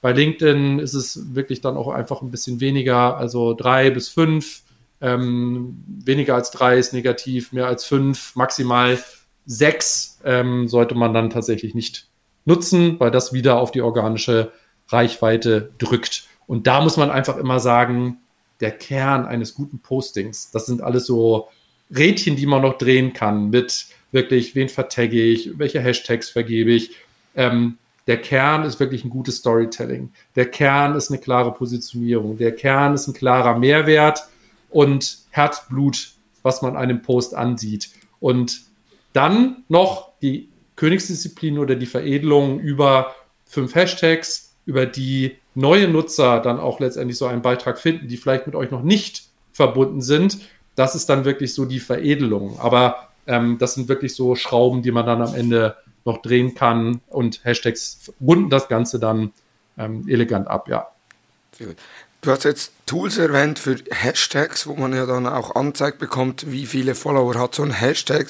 [0.00, 4.62] Bei LinkedIn ist es wirklich dann auch einfach ein bisschen weniger, also drei bis fünf.
[5.00, 8.98] Ähm, weniger als drei ist negativ, mehr als fünf, maximal
[9.46, 12.08] sechs ähm, sollte man dann tatsächlich nicht
[12.44, 14.52] nutzen, weil das wieder auf die organische
[14.88, 16.24] Reichweite drückt.
[16.46, 18.18] Und da muss man einfach immer sagen,
[18.60, 20.50] der Kern eines guten Postings.
[20.50, 21.48] Das sind alles so
[21.94, 26.90] Rädchen, die man noch drehen kann mit wirklich, wen vertagge ich, welche Hashtags vergebe ich.
[27.36, 30.10] Ähm, der Kern ist wirklich ein gutes Storytelling.
[30.34, 32.38] Der Kern ist eine klare Positionierung.
[32.38, 34.26] Der Kern ist ein klarer Mehrwert
[34.70, 36.12] und Herzblut,
[36.42, 37.90] was man einem Post ansieht.
[38.20, 38.62] Und
[39.12, 43.14] dann noch die Königsdisziplin oder die Veredelung über
[43.44, 48.46] fünf Hashtags, über die neue Nutzer dann auch letztendlich so einen Beitrag finden, die vielleicht
[48.46, 50.38] mit euch noch nicht verbunden sind,
[50.76, 52.60] das ist dann wirklich so die Veredelung.
[52.60, 57.00] Aber ähm, das sind wirklich so Schrauben, die man dann am Ende noch drehen kann
[57.08, 59.32] und Hashtags runden das Ganze dann
[59.76, 60.88] ähm, elegant ab, ja.
[62.20, 66.66] Du hast jetzt Tools erwähnt für Hashtags, wo man ja dann auch anzeigt bekommt, wie
[66.66, 68.28] viele Follower hat so ein Hashtag.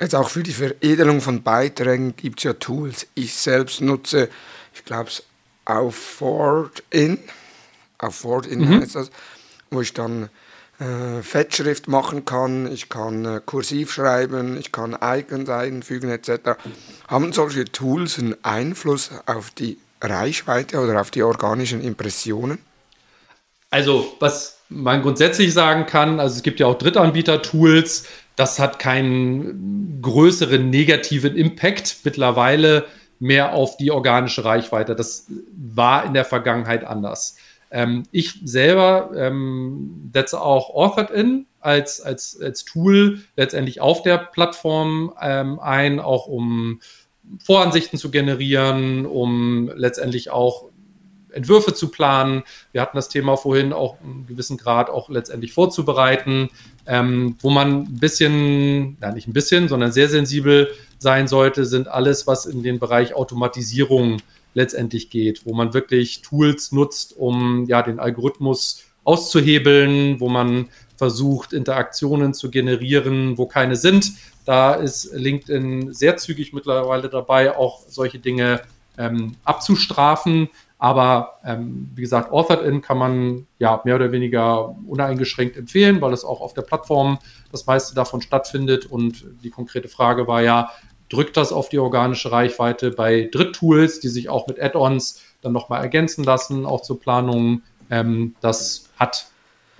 [0.00, 3.06] Jetzt auch für die Veredelung von Beiträgen gibt es ja Tools.
[3.14, 4.28] Ich selbst nutze,
[4.74, 5.24] ich glaube es
[5.66, 7.18] auf FordIn,
[7.98, 8.80] auf FordIn mhm.
[8.80, 9.10] heißt das,
[9.70, 10.30] wo ich dann
[10.78, 16.56] äh, Fettschrift machen kann, ich kann äh, kursiv schreiben, ich kann Icons einfügen etc.
[17.08, 22.58] Haben solche Tools einen Einfluss auf die Reichweite oder auf die organischen Impressionen?
[23.70, 28.06] Also, was man grundsätzlich sagen kann, also es gibt ja auch Drittanbieter-Tools,
[28.36, 32.86] das hat keinen größeren negativen Impact mittlerweile
[33.18, 34.94] mehr auf die organische Reichweite.
[34.94, 37.36] Das war in der Vergangenheit anders.
[37.70, 45.12] Ähm, ich selber ähm, setze auch AuthorIn als, als, als Tool letztendlich auf der Plattform
[45.20, 46.80] ähm, ein, auch um
[47.44, 50.67] Voransichten zu generieren, um letztendlich auch
[51.38, 52.42] Entwürfe zu planen.
[52.72, 56.50] Wir hatten das Thema vorhin auch einen gewissen Grad auch letztendlich vorzubereiten,
[56.86, 61.88] ähm, wo man ein bisschen, ja nicht ein bisschen, sondern sehr sensibel sein sollte, sind
[61.88, 64.18] alles, was in den Bereich Automatisierung
[64.54, 71.52] letztendlich geht, wo man wirklich Tools nutzt, um ja den Algorithmus auszuhebeln, wo man versucht,
[71.52, 74.12] Interaktionen zu generieren, wo keine sind.
[74.44, 78.62] Da ist LinkedIn sehr zügig mittlerweile dabei, auch solche Dinge
[78.98, 80.48] ähm, abzustrafen.
[80.78, 86.24] Aber ähm, wie gesagt, Authored-In kann man ja mehr oder weniger uneingeschränkt empfehlen, weil es
[86.24, 87.18] auch auf der Plattform
[87.50, 88.86] das meiste davon stattfindet.
[88.86, 90.70] Und die konkrete Frage war ja,
[91.08, 95.82] drückt das auf die organische Reichweite bei Dritttools, die sich auch mit Add-ons dann nochmal
[95.82, 97.62] ergänzen lassen, auch zur Planung.
[97.90, 99.26] Ähm, das hat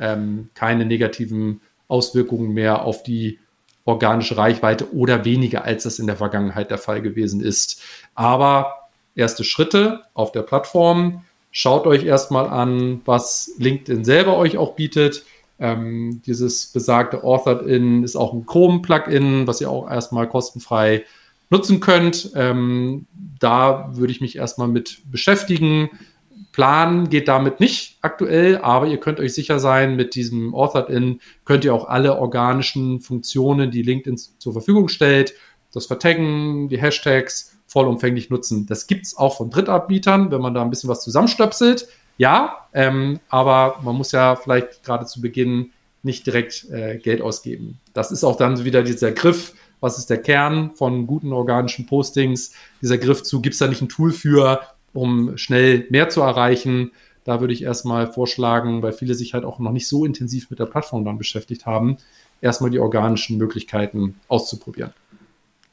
[0.01, 3.39] ähm, keine negativen Auswirkungen mehr auf die
[3.85, 7.83] organische Reichweite oder weniger, als das in der Vergangenheit der Fall gewesen ist.
[8.15, 8.78] Aber
[9.19, 11.25] erste Schritte auf der Plattform.
[11.51, 15.25] Schaut euch erstmal an, was LinkedIn selber euch auch bietet.
[15.59, 21.05] Ähm, dieses besagte Authored-In ist auch ein Chrome-Plugin, was ihr auch erstmal kostenfrei
[21.51, 22.31] nutzen könnt.
[22.35, 23.07] Ähm,
[23.41, 25.91] da würde ich mich erstmal mit beschäftigen.
[26.53, 31.65] Plan geht damit nicht aktuell, aber ihr könnt euch sicher sein, mit diesem Authored-In könnt
[31.65, 35.35] ihr auch alle organischen Funktionen, die LinkedIn zur Verfügung stellt,
[35.73, 38.67] das Vertaggen, die Hashtags vollumfänglich nutzen.
[38.67, 41.87] Das gibt es auch von Drittanbietern, wenn man da ein bisschen was zusammenstöpselt.
[42.17, 45.71] Ja, ähm, aber man muss ja vielleicht gerade zu Beginn
[46.03, 47.79] nicht direkt äh, Geld ausgeben.
[47.93, 52.53] Das ist auch dann wieder dieser Griff, was ist der Kern von guten organischen Postings,
[52.83, 54.61] dieser Griff zu, gibt es da nicht ein Tool für,
[54.93, 56.93] um schnell mehr zu erreichen.
[57.25, 60.59] Da würde ich erstmal vorschlagen, weil viele sich halt auch noch nicht so intensiv mit
[60.59, 61.99] der Plattform dann beschäftigt haben,
[62.41, 64.93] erstmal die organischen Möglichkeiten auszuprobieren.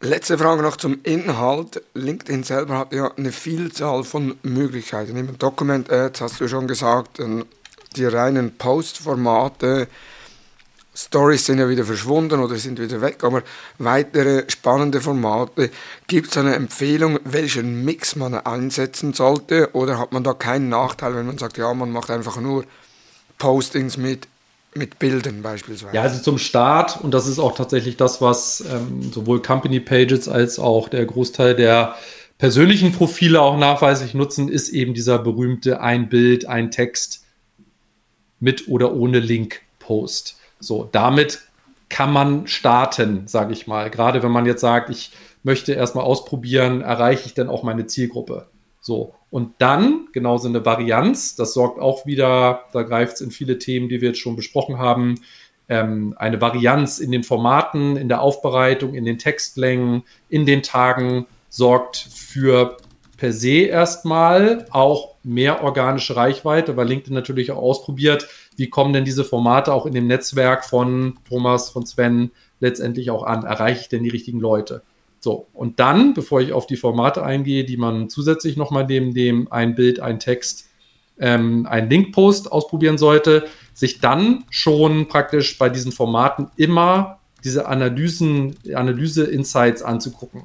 [0.01, 1.81] Letzte Frage noch zum Inhalt.
[1.93, 5.15] LinkedIn selber hat ja eine Vielzahl von Möglichkeiten.
[5.15, 7.19] Im Document Ads hast du schon gesagt,
[7.95, 9.87] die reinen Postformate,
[10.93, 13.43] Stories sind ja wieder verschwunden oder sind wieder weg, aber
[13.79, 15.69] weitere spannende Formate.
[16.07, 21.15] Gibt es eine Empfehlung, welchen Mix man einsetzen sollte oder hat man da keinen Nachteil,
[21.15, 22.63] wenn man sagt, ja, man macht einfach nur
[23.37, 24.27] Postings mit
[24.75, 25.95] mit Bildern beispielsweise.
[25.95, 30.27] Ja, also zum Start, und das ist auch tatsächlich das, was ähm, sowohl Company Pages
[30.27, 31.95] als auch der Großteil der
[32.37, 37.23] persönlichen Profile auch nachweislich nutzen, ist eben dieser berühmte ein Bild, ein Text
[38.39, 40.37] mit oder ohne Link-Post.
[40.59, 41.41] So, damit
[41.89, 43.89] kann man starten, sage ich mal.
[43.89, 45.11] Gerade wenn man jetzt sagt, ich
[45.43, 48.47] möchte erstmal ausprobieren, erreiche ich denn auch meine Zielgruppe.
[48.85, 53.57] So, und dann genauso eine Varianz, das sorgt auch wieder, da greift es in viele
[53.57, 55.15] Themen, die wir jetzt schon besprochen haben,
[55.69, 61.25] ähm, eine Varianz in den Formaten, in der Aufbereitung, in den Textlängen, in den Tagen
[61.49, 62.77] sorgt für
[63.17, 69.03] per se erstmal auch mehr organische Reichweite, weil LinkedIn natürlich auch ausprobiert, wie kommen denn
[69.03, 72.29] diese Formate auch in dem Netzwerk von Thomas, von Sven
[72.59, 73.45] letztendlich auch an?
[73.45, 74.83] Erreiche ich denn die richtigen Leute?
[75.25, 79.51] So, und dann, bevor ich auf die Formate eingehe, die man zusätzlich nochmal neben dem
[79.51, 80.69] ein Bild, ein Text,
[81.17, 88.55] ähm, ein Linkpost ausprobieren sollte, sich dann schon praktisch bei diesen Formaten immer diese Analysen,
[88.71, 90.43] Analyse-Insights anzugucken.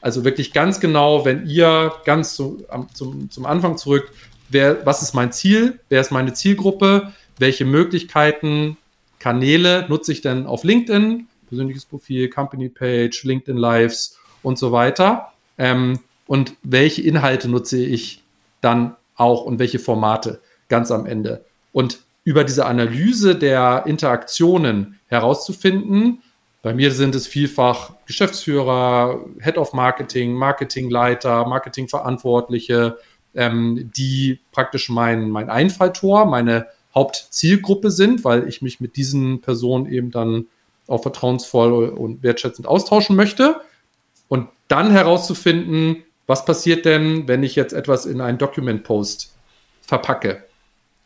[0.00, 2.64] Also wirklich ganz genau, wenn ihr ganz zu,
[2.94, 4.10] zum, zum Anfang zurück,
[4.48, 8.76] wer, was ist mein Ziel, wer ist meine Zielgruppe, welche Möglichkeiten,
[9.20, 14.15] Kanäle nutze ich denn auf LinkedIn, persönliches Profil, Company Page, LinkedIn Lives
[14.46, 15.32] und so weiter.
[15.58, 18.22] Ähm, und welche Inhalte nutze ich
[18.60, 21.44] dann auch und welche Formate ganz am Ende.
[21.72, 26.22] Und über diese Analyse der Interaktionen herauszufinden,
[26.62, 32.98] bei mir sind es vielfach Geschäftsführer, Head of Marketing, Marketingleiter, Marketingverantwortliche,
[33.34, 39.86] ähm, die praktisch mein, mein Einfalltor, meine Hauptzielgruppe sind, weil ich mich mit diesen Personen
[39.86, 40.46] eben dann
[40.86, 43.60] auch vertrauensvoll und wertschätzend austauschen möchte.
[44.28, 49.36] Und dann herauszufinden, was passiert denn, wenn ich jetzt etwas in einen Document-Post
[49.80, 50.44] verpacke?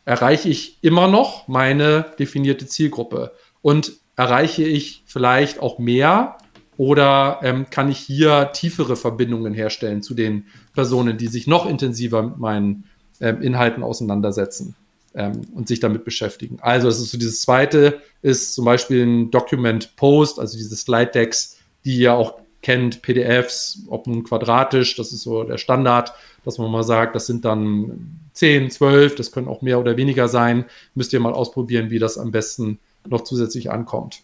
[0.05, 3.33] Erreiche ich immer noch meine definierte Zielgruppe?
[3.61, 6.37] Und erreiche ich vielleicht auch mehr
[6.77, 12.23] oder ähm, kann ich hier tiefere Verbindungen herstellen zu den Personen, die sich noch intensiver
[12.23, 12.85] mit meinen
[13.19, 14.75] ähm, Inhalten auseinandersetzen?
[15.13, 16.57] ähm, und sich damit beschäftigen.
[16.61, 21.11] Also das ist so dieses zweite, ist zum Beispiel ein Document Post, also diese Slide
[21.11, 26.13] Decks, die ihr auch kennt, PDFs, ob nun quadratisch, das ist so der Standard,
[26.45, 30.27] dass man mal sagt, das sind dann 10, 12, das können auch mehr oder weniger
[30.27, 30.65] sein.
[30.95, 34.21] Müsst ihr mal ausprobieren, wie das am besten noch zusätzlich ankommt.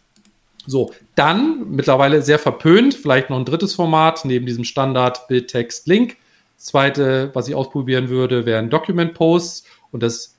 [0.66, 5.88] So, dann mittlerweile sehr verpönt, vielleicht noch ein drittes Format neben diesem Standard Bild, Text,
[5.88, 6.18] Link.
[6.58, 10.36] Zweite, was ich ausprobieren würde, wären Document Posts und das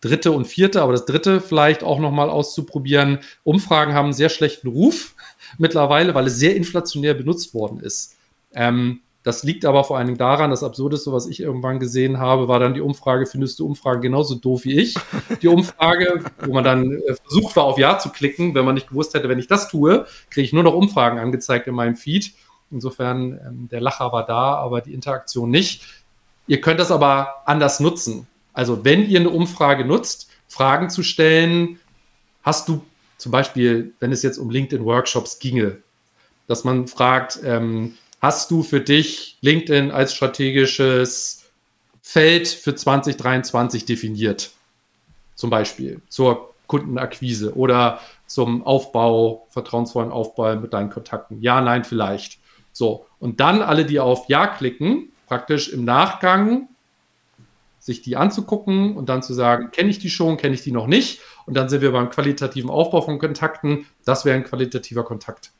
[0.00, 3.20] dritte und vierte, aber das dritte vielleicht auch nochmal auszuprobieren.
[3.42, 5.14] Umfragen haben einen sehr schlechten Ruf
[5.58, 8.16] mittlerweile, weil es sehr inflationär benutzt worden ist.
[8.54, 12.48] Ähm, das liegt aber vor allen Dingen daran, das Absurdeste, was ich irgendwann gesehen habe,
[12.48, 14.96] war dann die Umfrage, findest du Umfragen genauso doof wie ich?
[15.42, 18.88] Die Umfrage, wo man dann äh, versucht war, auf Ja zu klicken, wenn man nicht
[18.88, 22.32] gewusst hätte, wenn ich das tue, kriege ich nur noch Umfragen angezeigt in meinem Feed.
[22.72, 25.82] Insofern, ähm, der Lacher war da, aber die Interaktion nicht.
[26.48, 28.26] Ihr könnt das aber anders nutzen.
[28.52, 31.78] Also wenn ihr eine Umfrage nutzt, Fragen zu stellen,
[32.42, 32.82] hast du
[33.22, 35.78] zum Beispiel, wenn es jetzt um LinkedIn-Workshops ginge,
[36.48, 41.44] dass man fragt, ähm, hast du für dich LinkedIn als strategisches
[42.02, 44.50] Feld für 2023 definiert?
[45.36, 51.40] Zum Beispiel zur Kundenakquise oder zum Aufbau, vertrauensvollen Aufbau mit deinen Kontakten.
[51.40, 52.40] Ja, nein, vielleicht.
[52.72, 53.06] So.
[53.20, 56.68] Und dann alle, die auf Ja klicken, praktisch im Nachgang
[57.78, 60.86] sich die anzugucken und dann zu sagen, kenne ich die schon, kenne ich die noch
[60.88, 61.20] nicht.
[61.46, 63.86] Und dann sind wir beim qualitativen Aufbau von Kontakten.
[64.04, 65.52] Das wäre ein qualitativer Kontakt.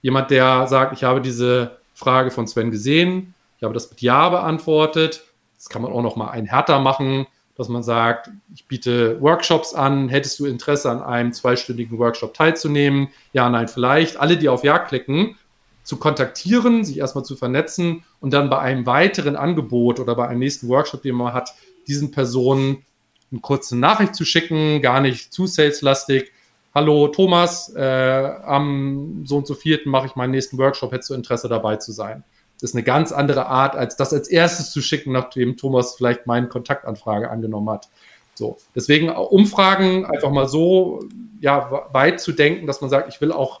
[0.00, 4.28] Jemand, der sagt, ich habe diese Frage von Sven gesehen, ich habe das mit Ja
[4.28, 5.24] beantwortet.
[5.54, 9.74] Das kann man auch noch mal ein härter machen, dass man sagt, ich biete Workshops
[9.74, 10.08] an.
[10.08, 13.08] Hättest du Interesse an einem zweistündigen Workshop teilzunehmen?
[13.32, 14.16] Ja, nein, vielleicht.
[14.16, 15.36] Alle, die auf Ja klicken,
[15.84, 20.40] zu kontaktieren, sich erstmal zu vernetzen und dann bei einem weiteren Angebot oder bei einem
[20.40, 21.54] nächsten Workshop, den man hat,
[21.86, 22.84] diesen Personen
[23.32, 26.30] eine kurze Nachricht zu schicken, gar nicht zu saleslastig.
[26.74, 31.14] Hallo Thomas, äh, am so und so vierten mache ich meinen nächsten Workshop, hättest du
[31.14, 32.24] Interesse dabei zu sein?
[32.60, 36.26] Das ist eine ganz andere Art, als das als erstes zu schicken, nachdem Thomas vielleicht
[36.26, 37.88] meine Kontaktanfrage angenommen hat.
[38.34, 41.04] So, deswegen Umfragen einfach mal so
[41.40, 43.60] ja, weit zu denken, dass man sagt, ich will auch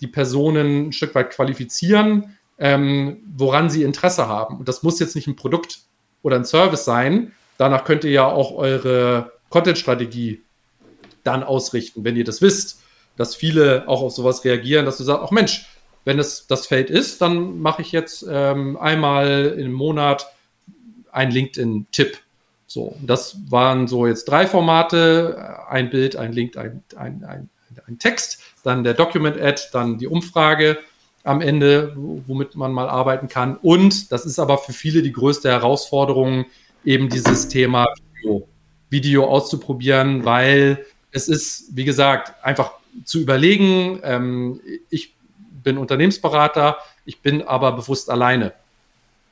[0.00, 4.58] die Personen ein Stück weit qualifizieren, ähm, woran sie Interesse haben.
[4.58, 5.80] Und das muss jetzt nicht ein Produkt
[6.22, 7.32] oder ein Service sein.
[7.58, 10.42] Danach könnt ihr ja auch eure Content-Strategie
[11.22, 12.80] dann ausrichten, wenn ihr das wisst,
[13.16, 15.66] dass viele auch auf sowas reagieren, dass du sagst, ach Mensch,
[16.04, 20.26] wenn es das Feld ist, dann mache ich jetzt ähm, einmal im Monat
[21.10, 22.18] einen LinkedIn-Tipp.
[22.66, 27.50] So, das waren so jetzt drei Formate, ein Bild, ein Link, ein, ein, ein,
[27.86, 30.78] ein Text, dann der Document-Ad, dann die Umfrage
[31.22, 33.56] am Ende, womit man mal arbeiten kann.
[33.56, 36.46] Und das ist aber für viele die größte Herausforderung,
[36.84, 38.48] eben dieses Thema Video,
[38.90, 42.72] Video auszuprobieren, weil es ist, wie gesagt, einfach
[43.04, 44.00] zu überlegen.
[44.02, 44.60] Ähm,
[44.90, 45.14] ich
[45.62, 48.52] bin Unternehmensberater, ich bin aber bewusst alleine.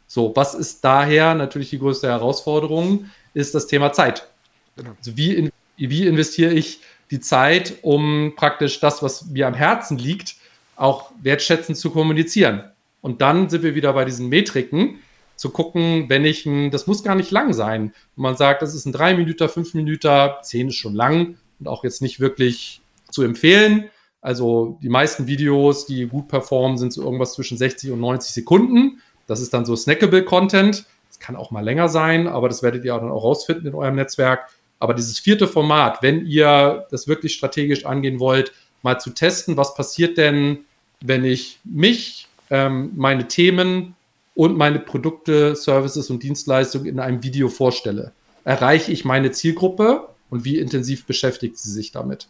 [0.06, 4.28] So, was ist daher natürlich die größte Herausforderung, ist das Thema Zeit.
[4.76, 4.90] Genau.
[4.98, 6.80] Also wie, in, wie investiere ich
[7.10, 10.36] die Zeit, um praktisch das, was mir am Herzen liegt,
[10.76, 12.64] auch wertschätzend zu kommunizieren.
[13.00, 15.00] Und dann sind wir wieder bei diesen Metriken,
[15.42, 17.92] zu gucken, wenn ich ein, das muss gar nicht lang sein.
[18.14, 21.66] Wenn man sagt, das ist ein 3 Minuten, 5 Minuten, 10 ist schon lang und
[21.66, 22.80] auch jetzt nicht wirklich
[23.10, 23.90] zu empfehlen.
[24.20, 29.02] Also die meisten Videos, die gut performen, sind so irgendwas zwischen 60 und 90 Sekunden.
[29.26, 30.86] Das ist dann so snackable Content.
[31.08, 33.96] Das kann auch mal länger sein, aber das werdet ihr dann auch rausfinden in eurem
[33.96, 34.48] Netzwerk.
[34.78, 39.74] Aber dieses vierte Format, wenn ihr das wirklich strategisch angehen wollt, mal zu testen, was
[39.74, 40.66] passiert denn,
[41.00, 43.96] wenn ich mich, ähm, meine Themen
[44.34, 48.12] und meine Produkte, Services und Dienstleistungen in einem Video vorstelle.
[48.44, 52.28] Erreiche ich meine Zielgruppe und wie intensiv beschäftigt sie sich damit?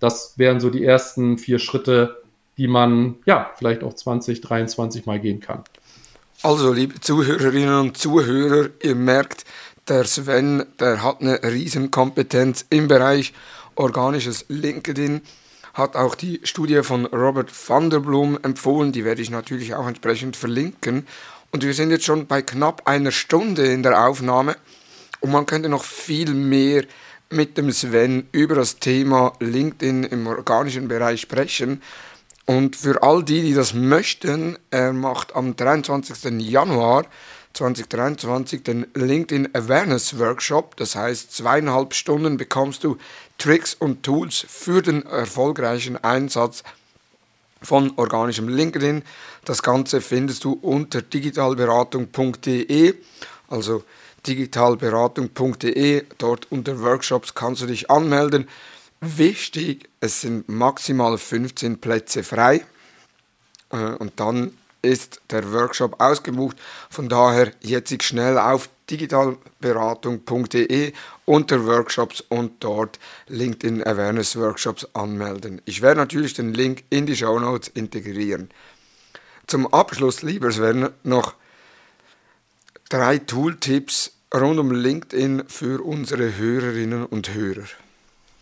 [0.00, 2.22] Das wären so die ersten vier Schritte,
[2.56, 5.64] die man ja vielleicht auch 2023 mal gehen kann.
[6.42, 9.44] Also, liebe Zuhörerinnen und Zuhörer, ihr merkt,
[9.88, 13.32] der Sven, der hat eine Riesenkompetenz im Bereich
[13.74, 15.22] organisches LinkedIn
[15.74, 19.86] hat auch die Studie von Robert van der Blum empfohlen, die werde ich natürlich auch
[19.86, 21.06] entsprechend verlinken.
[21.50, 24.56] Und wir sind jetzt schon bei knapp einer Stunde in der Aufnahme
[25.20, 26.84] und man könnte noch viel mehr
[27.30, 31.82] mit dem Sven über das Thema LinkedIn im organischen Bereich sprechen.
[32.46, 36.40] Und für all die, die das möchten, er macht am 23.
[36.40, 37.04] Januar
[37.52, 40.76] 2023 den LinkedIn Awareness Workshop.
[40.76, 42.96] Das heißt, zweieinhalb Stunden bekommst du
[43.38, 46.64] Tricks und Tools für den erfolgreichen Einsatz
[47.62, 49.04] von organischem LinkedIn.
[49.44, 52.94] Das Ganze findest du unter digitalberatung.de,
[53.48, 53.84] also
[54.26, 56.04] digitalberatung.de.
[56.18, 58.48] Dort unter Workshops kannst du dich anmelden.
[59.00, 62.66] Wichtig, es sind maximal 15 Plätze frei.
[63.70, 66.56] Äh, und dann ist der Workshop ausgebucht.
[66.90, 70.92] Von daher jetzt schnell auf digitalberatung.de
[71.28, 72.98] unter Workshops und dort
[73.28, 75.60] LinkedIn Awareness Workshops anmelden.
[75.66, 78.48] Ich werde natürlich den Link in die Show Notes integrieren.
[79.46, 81.34] Zum Abschluss, lieber Sven, noch
[82.88, 87.66] drei Tooltips rund um LinkedIn für unsere Hörerinnen und Hörer.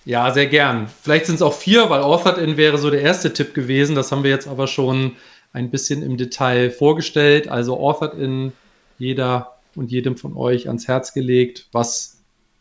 [0.04, 0.88] Ja, sehr gern.
[1.02, 3.96] Vielleicht sind es auch vier, weil Authored-In wäre so der erste Tipp gewesen.
[3.96, 5.16] Das haben wir jetzt aber schon
[5.52, 7.48] ein bisschen im Detail vorgestellt.
[7.48, 8.52] Also Authored-In
[8.98, 11.66] jeder und jedem von euch ans Herz gelegt.
[11.72, 12.15] Was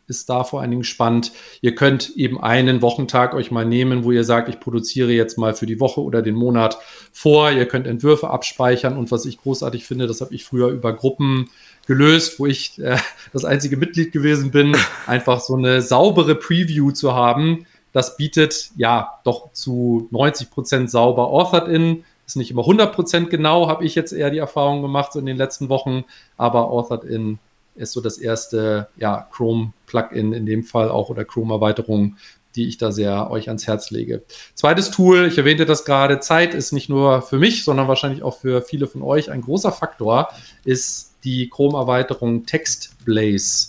[0.08, 1.32] ist da vor allen Dingen spannend?
[1.60, 5.54] Ihr könnt eben einen Wochentag euch mal nehmen, wo ihr sagt, ich produziere jetzt mal
[5.54, 6.78] für die Woche oder den Monat
[7.12, 7.50] vor.
[7.50, 11.50] Ihr könnt Entwürfe abspeichern und was ich großartig finde, das habe ich früher über Gruppen
[11.86, 12.98] gelöst, wo ich äh,
[13.32, 14.76] das einzige Mitglied gewesen bin,
[15.06, 17.66] einfach so eine saubere Preview zu haben.
[17.92, 23.68] Das bietet ja doch zu 90 Prozent sauber Authored in ist nicht immer 100% genau,
[23.68, 26.04] habe ich jetzt eher die Erfahrung gemacht so in den letzten Wochen,
[26.36, 27.38] aber Authored in
[27.76, 32.16] ist so das erste ja, Chrome-Plugin in dem Fall auch oder Chrome-Erweiterung,
[32.56, 34.22] die ich da sehr euch ans Herz lege.
[34.54, 38.38] Zweites Tool, ich erwähnte das gerade, Zeit ist nicht nur für mich, sondern wahrscheinlich auch
[38.38, 40.28] für viele von euch ein großer Faktor,
[40.64, 43.68] ist die Chrome-Erweiterung TextBlaze.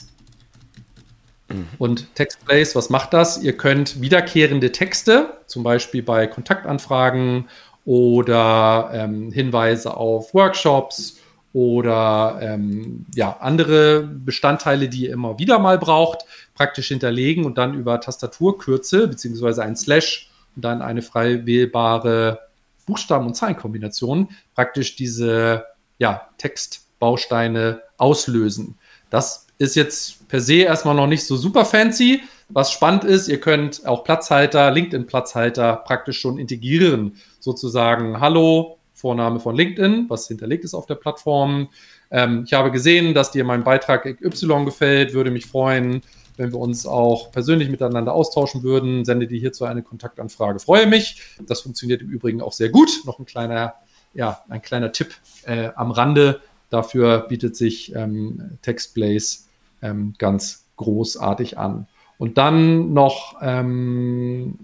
[1.49, 1.67] Mhm.
[1.77, 3.41] Und TextBlaze, was macht das?
[3.41, 7.47] Ihr könnt wiederkehrende Texte, zum Beispiel bei Kontaktanfragen
[7.85, 11.17] oder ähm, Hinweise auf Workshops
[11.57, 16.19] oder ähm, ja, andere Bestandteile, die ihr immer wieder mal braucht,
[16.53, 22.41] praktisch hinterlegen und dann über Tastaturkürze beziehungsweise ein Slash und dann eine frei wählbare
[22.85, 25.65] Buchstaben- und Zahlenkombination praktisch diese
[25.97, 28.77] ja, Textbausteine auslösen.
[29.09, 33.39] Das ist jetzt per se erstmal noch nicht so super fancy, was spannend ist, ihr
[33.39, 37.17] könnt auch Platzhalter, LinkedIn-Platzhalter praktisch schon integrieren.
[37.39, 41.69] Sozusagen, hallo, Vorname von LinkedIn, was hinterlegt ist auf der Plattform.
[42.09, 46.01] Ähm, ich habe gesehen, dass dir mein Beitrag Y gefällt, würde mich freuen,
[46.35, 49.05] wenn wir uns auch persönlich miteinander austauschen würden.
[49.05, 50.59] Sende dir hierzu eine Kontaktanfrage.
[50.59, 51.21] Freue mich.
[51.45, 52.89] Das funktioniert im Übrigen auch sehr gut.
[53.05, 53.75] Noch ein kleiner,
[54.15, 55.13] ja, ein kleiner Tipp
[55.45, 56.41] äh, am Rande.
[56.71, 59.41] Dafür bietet sich ähm, TextBlaze
[59.83, 61.87] ähm, ganz großartig an.
[62.17, 64.57] Und dann noch, ähm,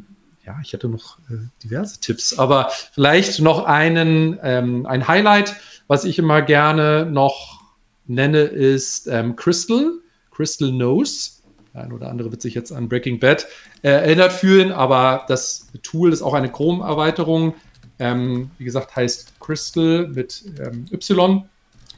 [0.46, 5.56] ja, ich hätte noch äh, diverse Tipps, aber vielleicht noch einen, ähm, ein Highlight,
[5.88, 7.62] was ich immer gerne noch
[8.08, 9.94] nenne, ist ähm, Crystal,
[10.32, 11.41] Crystal Knows.
[11.74, 13.48] Der ein oder andere wird sich jetzt an Breaking Bad
[13.82, 17.56] äh, erinnert fühlen, aber das Tool ist auch eine Chrome-Erweiterung.
[18.00, 21.46] Ähm, wie gesagt, heißt Crystal mit ähm, Y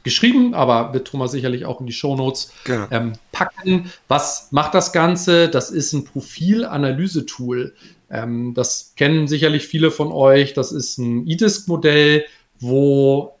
[0.06, 2.86] geschrieben, aber wird Thomas sicherlich auch in die Shownotes genau.
[2.92, 3.90] ähm, packen.
[4.06, 5.48] Was macht das Ganze?
[5.48, 7.74] Das ist ein Profilanalyse-Tool.
[8.10, 10.54] Ähm, das kennen sicherlich viele von euch.
[10.54, 12.24] Das ist ein E-Disk-Modell,
[12.60, 13.38] wo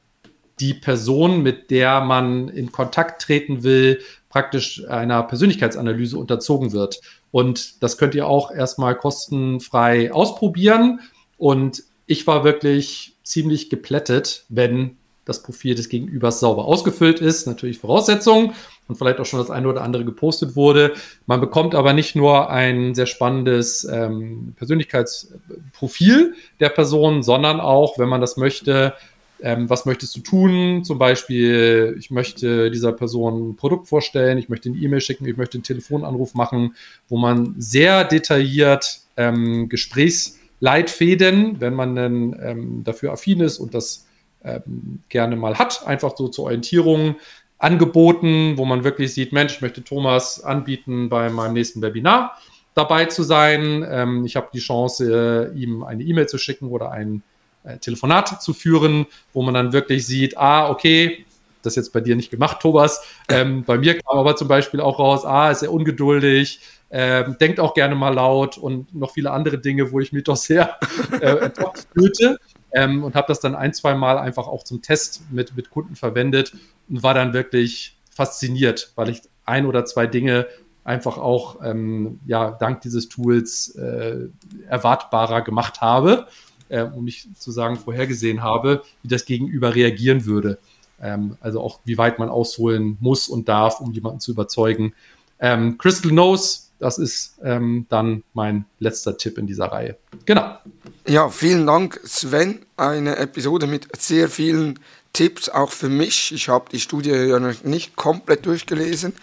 [0.60, 7.00] die Person, mit der man in Kontakt treten will, praktisch einer Persönlichkeitsanalyse unterzogen wird.
[7.30, 11.00] Und das könnt ihr auch erstmal kostenfrei ausprobieren.
[11.36, 17.46] Und ich war wirklich ziemlich geplättet, wenn das Profil des Gegenübers sauber ausgefüllt ist.
[17.46, 18.52] Natürlich Voraussetzungen
[18.88, 20.94] und vielleicht auch schon das eine oder andere gepostet wurde.
[21.26, 28.08] Man bekommt aber nicht nur ein sehr spannendes ähm, Persönlichkeitsprofil der Person, sondern auch, wenn
[28.08, 28.94] man das möchte,
[29.42, 30.84] ähm, was möchtest du tun?
[30.84, 35.36] Zum Beispiel, ich möchte dieser Person ein Produkt vorstellen, ich möchte eine E-Mail schicken, ich
[35.36, 36.74] möchte einen Telefonanruf machen,
[37.08, 44.06] wo man sehr detailliert ähm, Gesprächsleitfäden, wenn man denn ähm, dafür affin ist und das
[44.42, 47.16] ähm, gerne mal hat, einfach so zur Orientierung
[47.58, 52.38] angeboten, wo man wirklich sieht, Mensch, ich möchte Thomas anbieten, bei meinem nächsten Webinar
[52.74, 53.84] dabei zu sein.
[53.88, 57.22] Ähm, ich habe die Chance, äh, ihm eine E-Mail zu schicken oder ein
[57.64, 61.24] äh, Telefonat zu führen, wo man dann wirklich sieht, ah, okay,
[61.62, 63.02] das jetzt bei dir nicht gemacht, Thomas.
[63.28, 67.58] Ähm, bei mir kam aber zum Beispiel auch raus, ah, ist er ungeduldig, ähm, denkt
[67.58, 70.78] auch gerne mal laut und noch viele andere Dinge, wo ich mich doch sehr
[71.20, 71.50] äh,
[71.92, 72.38] fühlte
[72.76, 75.96] ähm, und habe das dann ein, zwei Mal einfach auch zum Test mit, mit Kunden
[75.96, 76.52] verwendet
[76.90, 80.46] und war dann wirklich fasziniert, weil ich ein oder zwei Dinge
[80.84, 84.28] einfach auch ähm, ja, dank dieses Tools äh,
[84.68, 86.26] erwartbarer gemacht habe,
[86.68, 90.58] äh, um nicht zu sagen vorhergesehen habe, wie das Gegenüber reagieren würde.
[91.00, 94.92] Ähm, also auch wie weit man ausholen muss und darf, um jemanden zu überzeugen.
[95.40, 99.96] Ähm, Crystal Knows das ist ähm, dann mein letzter Tipp in dieser Reihe.
[100.24, 100.58] Genau.
[101.06, 102.66] Ja, vielen Dank, Sven.
[102.76, 104.78] Eine Episode mit sehr vielen
[105.12, 106.32] Tipps, auch für mich.
[106.32, 109.14] Ich habe die Studie ja noch nicht komplett durchgelesen.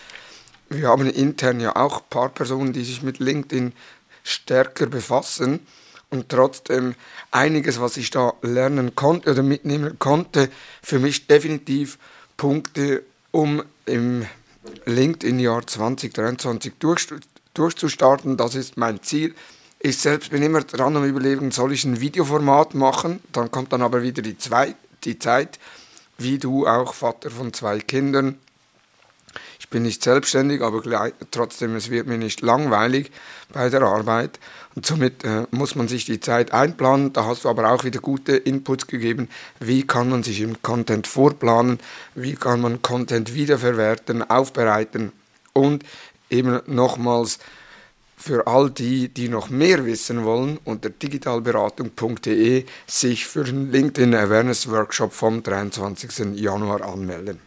[0.69, 3.73] Wir haben intern ja auch ein paar Personen, die sich mit LinkedIn
[4.23, 5.59] stärker befassen.
[6.09, 6.95] Und trotzdem
[7.31, 10.49] einiges, was ich da lernen konnte oder mitnehmen konnte,
[10.81, 11.97] für mich definitiv
[12.37, 14.25] Punkte, um im
[14.85, 18.37] LinkedIn-Jahr 2023 durchzuführen durchzustarten.
[18.37, 19.35] Das ist mein Ziel.
[19.79, 23.19] Ich selbst bin immer dran am Überlegen, soll ich ein Videoformat machen?
[23.31, 25.59] Dann kommt dann aber wieder die, zwei, die Zeit,
[26.17, 28.37] wie du auch Vater von zwei Kindern.
[29.59, 33.11] Ich bin nicht selbstständig, aber gleich, trotzdem, es wird mir nicht langweilig
[33.51, 34.39] bei der Arbeit.
[34.75, 37.13] Und somit äh, muss man sich die Zeit einplanen.
[37.13, 39.29] Da hast du aber auch wieder gute Inputs gegeben.
[39.59, 41.79] Wie kann man sich im Content vorplanen?
[42.15, 45.11] Wie kann man Content wiederverwerten, aufbereiten?
[45.53, 45.83] Und
[46.33, 47.39] eben nochmals
[48.17, 54.69] für all die, die noch mehr wissen wollen, unter digitalberatung.de sich für den LinkedIn Awareness
[54.69, 56.39] Workshop vom 23.
[56.39, 57.39] Januar anmelden.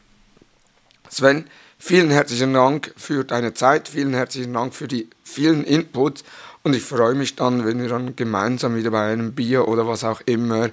[1.09, 1.47] Sven,
[1.79, 6.25] vielen herzlichen Dank für deine Zeit, vielen herzlichen Dank für die vielen Inputs
[6.63, 10.05] und ich freue mich dann, wenn wir dann gemeinsam wieder bei einem Bier oder was
[10.05, 10.71] auch immer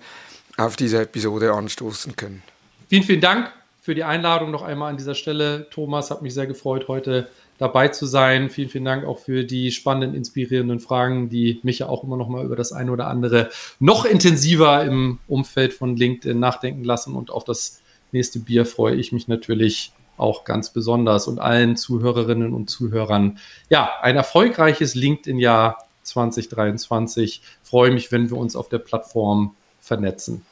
[0.57, 2.43] auf diese Episode anstoßen können.
[2.89, 3.51] Vielen, vielen Dank
[3.81, 5.67] für die Einladung noch einmal an dieser Stelle.
[5.69, 7.29] Thomas hat mich sehr gefreut, heute
[7.63, 8.49] dabei zu sein.
[8.49, 12.27] Vielen, vielen Dank auch für die spannenden, inspirierenden Fragen, die mich ja auch immer noch
[12.27, 13.49] mal über das eine oder andere
[13.79, 17.15] noch intensiver im Umfeld von LinkedIn nachdenken lassen.
[17.15, 22.53] Und auf das nächste Bier freue ich mich natürlich auch ganz besonders und allen Zuhörerinnen
[22.53, 23.39] und Zuhörern.
[23.69, 27.41] Ja, ein erfolgreiches LinkedIn-Jahr 2023.
[27.63, 30.45] freue mich, wenn wir uns auf der Plattform vernetzen.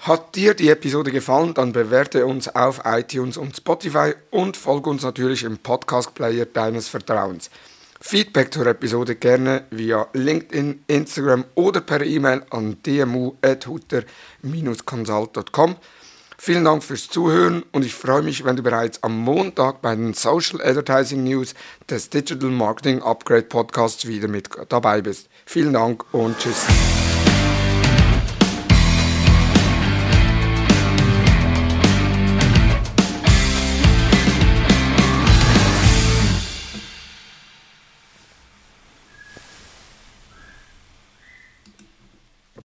[0.00, 5.02] Hat dir die Episode gefallen, dann bewerte uns auf iTunes und Spotify und folge uns
[5.02, 7.50] natürlich im Podcast-Player deines Vertrauens.
[8.00, 15.76] Feedback zur Episode gerne via LinkedIn, Instagram oder per E-Mail an dmu.hutter-consult.com.
[16.38, 20.14] Vielen Dank fürs Zuhören und ich freue mich, wenn du bereits am Montag bei den
[20.14, 21.52] Social Advertising News
[21.90, 25.28] des Digital Marketing Upgrade Podcasts wieder mit dabei bist.
[25.44, 26.64] Vielen Dank und tschüss.